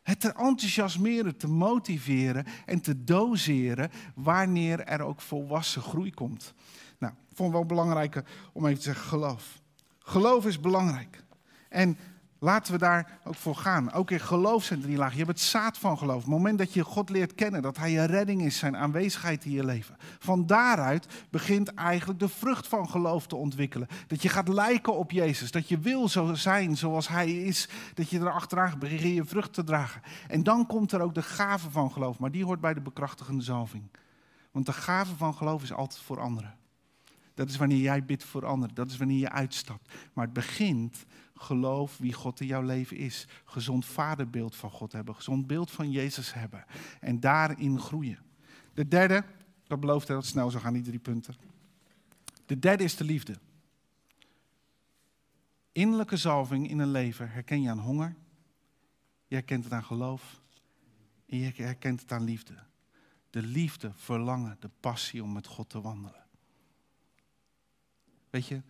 [0.02, 6.54] Het te enthousiasmeren, te motiveren en te doseren wanneer er ook volwassen groei komt.
[6.98, 8.24] Nou, ik vond het wel belangrijk
[8.54, 9.62] om even te zeggen geloof.
[10.00, 11.24] Geloof is belangrijk.
[11.70, 11.98] En
[12.44, 13.92] laten we daar ook voor gaan.
[13.92, 15.18] Ook in geloof zijn drie lagen.
[15.18, 16.18] Je hebt het zaad van geloof.
[16.18, 19.52] Het moment dat je God leert kennen, dat Hij je redding is, zijn aanwezigheid in
[19.52, 19.98] je leven.
[20.20, 23.88] Van daaruit begint eigenlijk de vrucht van geloof te ontwikkelen.
[24.08, 25.52] Dat je gaat lijken op Jezus.
[25.52, 27.70] Dat je wil zo zijn zoals Hij is.
[27.94, 30.02] Dat je er achteraan begint je vrucht te dragen.
[30.28, 32.20] En dan komt er ook de gave van geloof.
[32.20, 33.84] Maar die hoort bij de bekrachtigende zalving.
[34.52, 36.61] Want de gave van geloof is altijd voor anderen.
[37.34, 38.76] Dat is wanneer jij bidt voor anderen.
[38.76, 39.94] Dat is wanneer je uitstapt.
[40.14, 41.06] Maar het begint,
[41.36, 43.28] geloof wie God in jouw leven is.
[43.46, 45.16] Gezond vaderbeeld van God hebben.
[45.16, 46.66] Gezond beeld van Jezus hebben.
[47.00, 48.20] En daarin groeien.
[48.74, 49.24] De derde,
[49.68, 51.36] dat belooft heel snel zo gaan die drie punten.
[52.46, 53.40] De derde is de liefde.
[55.72, 58.16] Innerlijke zalving in een leven herken je aan honger.
[59.28, 60.42] Je herkent het aan geloof.
[61.26, 62.54] En je herkent het aan liefde.
[63.30, 66.21] De liefde, verlangen, de passie om met God te wandelen.
[68.32, 68.62] Weet je,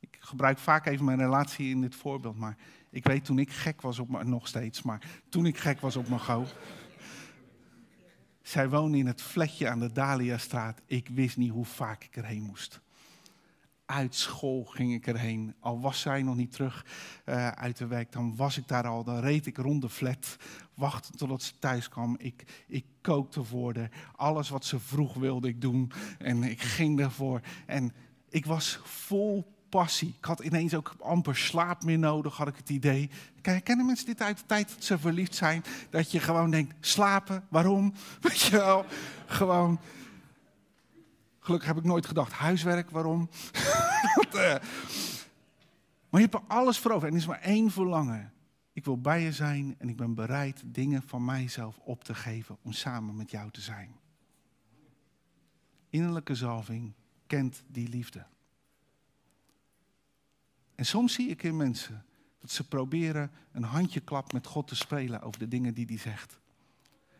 [0.00, 2.56] ik gebruik vaak even mijn relatie in dit voorbeeld, maar
[2.90, 5.96] ik weet toen ik gek was op mijn, nog steeds, maar toen ik gek was
[5.96, 6.46] op mijn gauw.
[8.42, 10.80] Zij woonde in het fletje aan de Dahlia-straat.
[10.86, 12.80] Ik wist niet hoe vaak ik erheen moest.
[13.84, 15.54] Uit school ging ik erheen.
[15.60, 16.86] Al was zij nog niet terug
[17.26, 19.04] uh, uit de werk, dan was ik daar al.
[19.04, 20.36] Dan reed ik rond de flat,
[20.74, 22.16] wachten totdat ze thuis kwam.
[22.18, 23.90] Ik, ik kookte voor haar.
[24.16, 25.92] Alles wat ze vroeg wilde ik doen.
[26.18, 27.40] En ik ging ervoor.
[27.66, 27.92] En
[28.32, 30.14] ik was vol passie.
[30.18, 33.10] Ik had ineens ook amper slaap meer nodig, had ik het idee.
[33.40, 35.64] Kennen mensen dit uit de tijd dat ze verliefd zijn?
[35.90, 37.94] Dat je gewoon denkt, slapen, waarom?
[38.20, 38.84] Weet je wel,
[39.26, 39.80] gewoon...
[41.38, 43.28] Gelukkig heb ik nooit gedacht, huiswerk, waarom?
[44.32, 44.56] Eh,
[46.10, 48.32] maar je hebt er alles voor over en er is maar één verlangen.
[48.72, 52.56] Ik wil bij je zijn en ik ben bereid dingen van mijzelf op te geven
[52.62, 53.96] om samen met jou te zijn.
[55.88, 56.92] Innerlijke zalving
[57.32, 58.26] kent die liefde.
[60.74, 62.04] En soms zie ik in mensen
[62.38, 66.40] dat ze proberen een handjeklap met God te spelen over de dingen die hij zegt.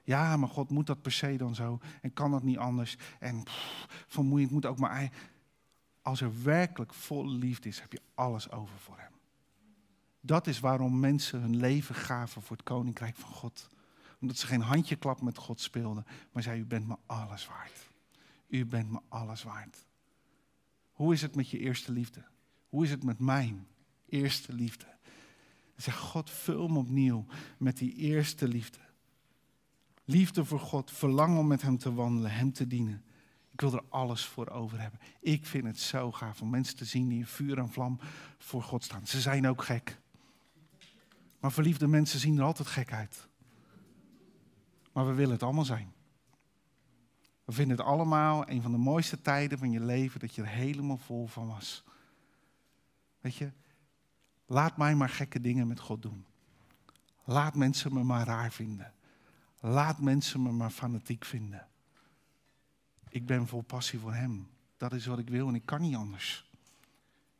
[0.04, 2.96] Ja, maar God moet dat per se dan zo en kan dat niet anders.
[3.18, 5.10] En pff, vermoeiend moet ook maar.
[6.02, 9.12] Als er werkelijk volle liefde is, heb je alles over voor hem.
[10.20, 13.68] Dat is waarom mensen hun leven gaven voor het koninkrijk van God.
[14.20, 17.90] Omdat ze geen handjeklap met God speelden, maar zeiden: U bent me alles waard.
[18.48, 19.90] U bent me alles waard.
[20.92, 22.24] Hoe is het met je eerste liefde?
[22.68, 23.66] Hoe is het met mijn
[24.06, 24.86] eerste liefde?
[25.76, 27.26] Zeg, God, vul me opnieuw
[27.58, 28.78] met die eerste liefde.
[30.04, 33.04] Liefde voor God, verlangen om met Hem te wandelen, Hem te dienen.
[33.50, 35.00] Ik wil er alles voor over hebben.
[35.20, 37.98] Ik vind het zo gaaf om mensen te zien die in vuur en vlam
[38.38, 39.06] voor God staan.
[39.06, 40.00] Ze zijn ook gek.
[41.40, 43.28] Maar verliefde mensen zien er altijd gek uit.
[44.92, 45.92] Maar we willen het allemaal zijn.
[47.44, 50.48] We vinden het allemaal een van de mooiste tijden van je leven dat je er
[50.48, 51.84] helemaal vol van was.
[53.20, 53.52] Weet je,
[54.46, 56.26] laat mij maar gekke dingen met God doen.
[57.24, 58.94] Laat mensen me maar raar vinden.
[59.60, 61.68] Laat mensen me maar fanatiek vinden.
[63.08, 64.50] Ik ben vol passie voor Hem.
[64.76, 66.50] Dat is wat ik wil en ik kan niet anders.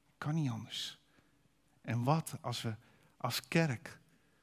[0.06, 0.98] Ik kan niet anders.
[1.80, 2.74] En wat als we
[3.16, 4.00] als kerk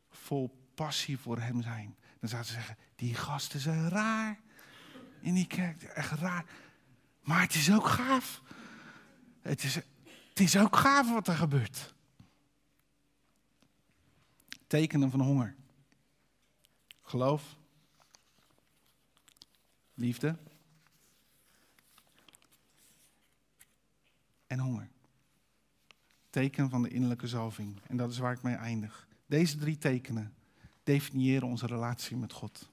[0.09, 1.95] vol passie voor Hem zijn?
[2.19, 4.39] Dan zouden ze zeggen, die gasten zijn raar
[5.21, 5.83] in die kerk.
[5.83, 6.45] Echt raar.
[7.23, 8.41] Maar het is ook gaaf.
[9.41, 9.75] Het is,
[10.29, 11.93] het is ook gaaf wat er gebeurt.
[14.67, 15.55] Tekenen van honger.
[17.01, 17.57] Geloof.
[19.93, 20.37] Liefde.
[24.47, 24.89] En honger.
[26.29, 27.79] Teken van de innerlijke zalving.
[27.87, 29.07] En dat is waar ik mee eindig.
[29.25, 30.33] Deze drie tekenen
[30.83, 32.69] definiëren onze relatie met God.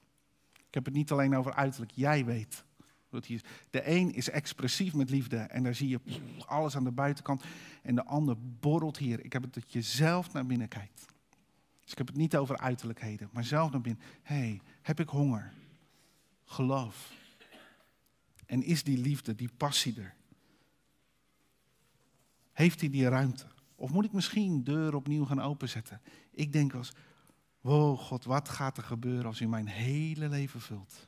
[0.77, 1.91] Ik heb het niet alleen over uiterlijk.
[1.91, 2.65] Jij weet
[3.69, 5.99] De een is expressief met liefde en daar zie je
[6.45, 7.43] alles aan de buitenkant.
[7.81, 9.25] En de ander borrelt hier.
[9.25, 11.05] Ik heb het dat je zelf naar binnen kijkt.
[11.81, 14.03] Dus ik heb het niet over uiterlijkheden, maar zelf naar binnen.
[14.21, 15.53] Hey, heb ik honger?
[16.45, 17.13] Geloof.
[18.45, 20.15] En is die liefde, die passie er?
[22.53, 23.47] Heeft hij die ruimte?
[23.75, 26.01] Of moet ik misschien deur opnieuw gaan openzetten?
[26.31, 26.91] Ik denk als,
[27.67, 31.07] wow God, wat gaat er gebeuren als u mijn hele leven vult?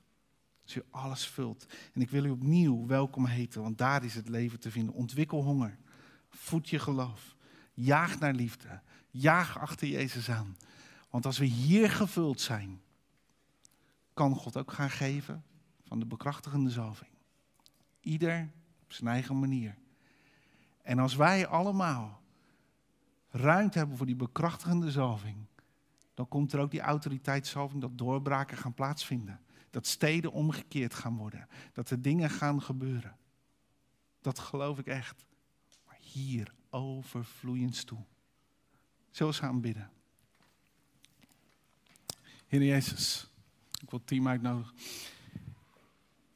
[0.63, 1.65] Als u alles vult.
[1.93, 4.93] En ik wil u opnieuw welkom heten, want daar is het leven te vinden.
[4.93, 5.77] Ontwikkel honger.
[6.29, 7.35] Voed je geloof.
[7.73, 8.81] Jaag naar liefde.
[9.09, 10.57] Jaag achter Jezus aan.
[11.09, 12.81] Want als we hier gevuld zijn,
[14.13, 15.43] kan God ook gaan geven
[15.83, 17.11] van de bekrachtigende zalving.
[17.99, 18.51] Ieder
[18.83, 19.77] op zijn eigen manier.
[20.81, 22.21] En als wij allemaal
[23.29, 25.48] ruimte hebben voor die bekrachtigende zalving,
[26.19, 29.39] dan komt er ook die autoriteitszalving dat doorbraken gaan plaatsvinden.
[29.69, 31.47] Dat steden omgekeerd gaan worden.
[31.73, 33.17] Dat er dingen gaan gebeuren.
[34.21, 35.25] Dat geloof ik echt.
[35.85, 38.03] Maar hier overvloeiend toe.
[39.09, 39.91] Zo gaan bidden.
[42.47, 43.29] Heer Jezus,
[43.81, 44.75] ik wil het team uitnodigen.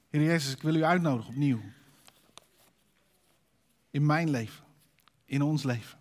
[0.10, 1.62] Heer Jezus, ik wil u uitnodigen opnieuw.
[3.90, 4.66] In mijn leven,
[5.26, 6.00] in ons leven.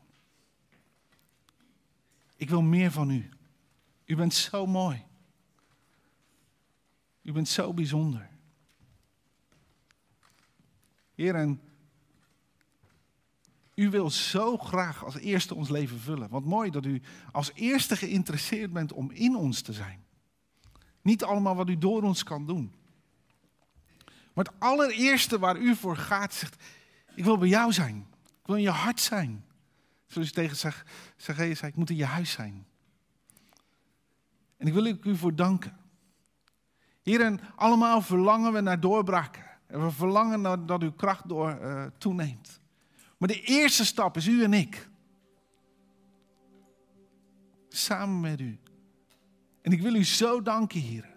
[2.36, 3.30] Ik wil meer van u.
[4.12, 5.04] U bent zo mooi.
[7.22, 8.28] U bent zo bijzonder.
[11.14, 11.60] Heer, en
[13.74, 16.28] u wil zo graag als eerste ons leven vullen.
[16.28, 20.04] Wat mooi dat u als eerste geïnteresseerd bent om in ons te zijn.
[21.02, 22.74] Niet allemaal wat u door ons kan doen.
[24.32, 26.62] Maar het allereerste waar u voor gaat, zegt:
[27.14, 28.06] Ik wil bij jou zijn.
[28.24, 29.44] Ik wil in je hart zijn.
[30.06, 30.74] Zoals u tegen
[31.16, 32.66] Zacchaeus zei: Ik moet in je huis zijn.
[34.62, 35.76] En ik wil u voor danken.
[37.02, 39.44] Hierin allemaal verlangen we naar doorbraken.
[39.66, 42.60] En we verlangen dat uw kracht door uh, toeneemt.
[43.18, 44.88] Maar de eerste stap is u en ik.
[47.68, 48.58] Samen met u.
[49.62, 51.08] En ik wil u zo danken, hier.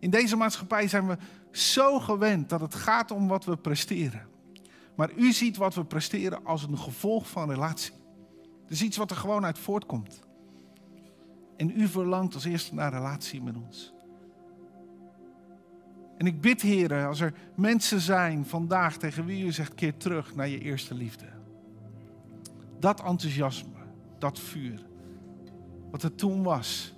[0.00, 1.16] In deze maatschappij zijn we
[1.50, 4.28] zo gewend dat het gaat om wat we presteren.
[4.96, 7.92] Maar u ziet wat we presteren als een gevolg van relatie.
[8.62, 10.30] Het is iets wat er gewoon uit voortkomt.
[11.56, 13.94] En u verlangt als eerste naar relatie met ons.
[16.18, 20.34] En ik bid, heren, als er mensen zijn vandaag tegen wie u zegt, keer terug
[20.34, 21.26] naar je eerste liefde.
[22.78, 23.78] Dat enthousiasme,
[24.18, 24.86] dat vuur,
[25.90, 26.94] wat er toen was.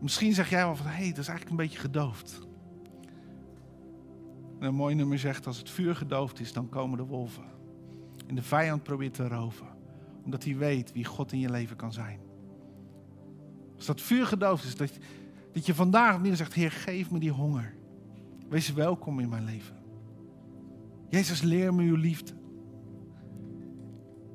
[0.00, 2.40] Misschien zeg jij wel van, hé, hey, dat is eigenlijk een beetje gedoofd.
[4.58, 7.44] En een mooi nummer zegt, als het vuur gedoofd is, dan komen de wolven.
[8.26, 9.66] En de vijand probeert te roven,
[10.24, 12.23] omdat hij weet wie God in je leven kan zijn.
[13.76, 14.90] Als dat vuur gedoofd is, dat,
[15.52, 17.74] dat je vandaag opnieuw zegt, Heer, geef me die honger.
[18.48, 19.76] Wees welkom in mijn leven.
[21.08, 22.32] Jezus, leer me uw liefde.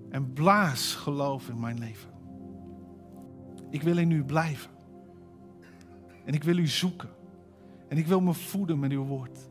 [0.09, 2.09] En blaas geloof in mijn leven.
[3.69, 4.71] Ik wil in u blijven.
[6.25, 7.09] En ik wil u zoeken.
[7.87, 9.48] En ik wil me voeden met uw woord.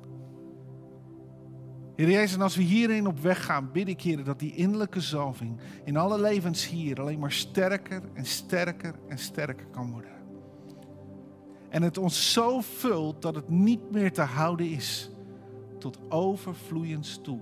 [1.98, 5.00] Heer Jezus, en als we hierin op weg gaan, bid ik, Heer, dat die innerlijke
[5.00, 10.10] zalving in alle levens hier alleen maar sterker en sterker en sterker kan worden.
[11.68, 15.10] En het ons zo vult dat het niet meer te houden is.
[15.78, 17.40] Tot overvloeiend toe.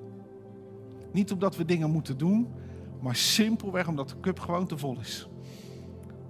[1.12, 2.48] Niet omdat we dingen moeten doen,
[3.00, 5.28] maar simpelweg omdat de cup gewoon te vol is.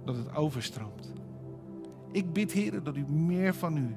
[0.05, 1.13] Dat het overstroomt.
[2.11, 3.95] Ik bid, Heer, dat u meer van u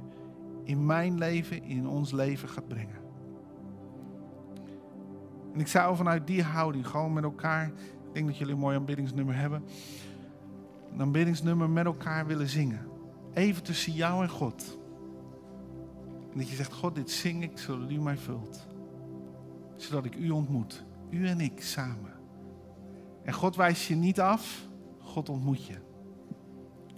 [0.64, 2.99] in mijn leven, in ons leven gaat brengen.
[5.52, 8.76] En ik zou vanuit die houding gewoon met elkaar, ik denk dat jullie een mooi
[8.76, 9.64] aanbiddingsnummer hebben,
[10.92, 12.86] een aanbiddingsnummer met elkaar willen zingen.
[13.34, 14.78] Even tussen jou en God.
[16.32, 18.66] En dat je zegt, God, dit zing ik zodat u mij vult.
[19.76, 20.84] Zodat ik u ontmoet.
[21.10, 22.12] U en ik samen.
[23.22, 25.74] En God wijst je niet af, God ontmoet je.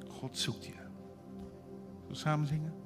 [0.09, 0.73] God zoekt je.
[0.73, 2.82] Zullen we samen zingen?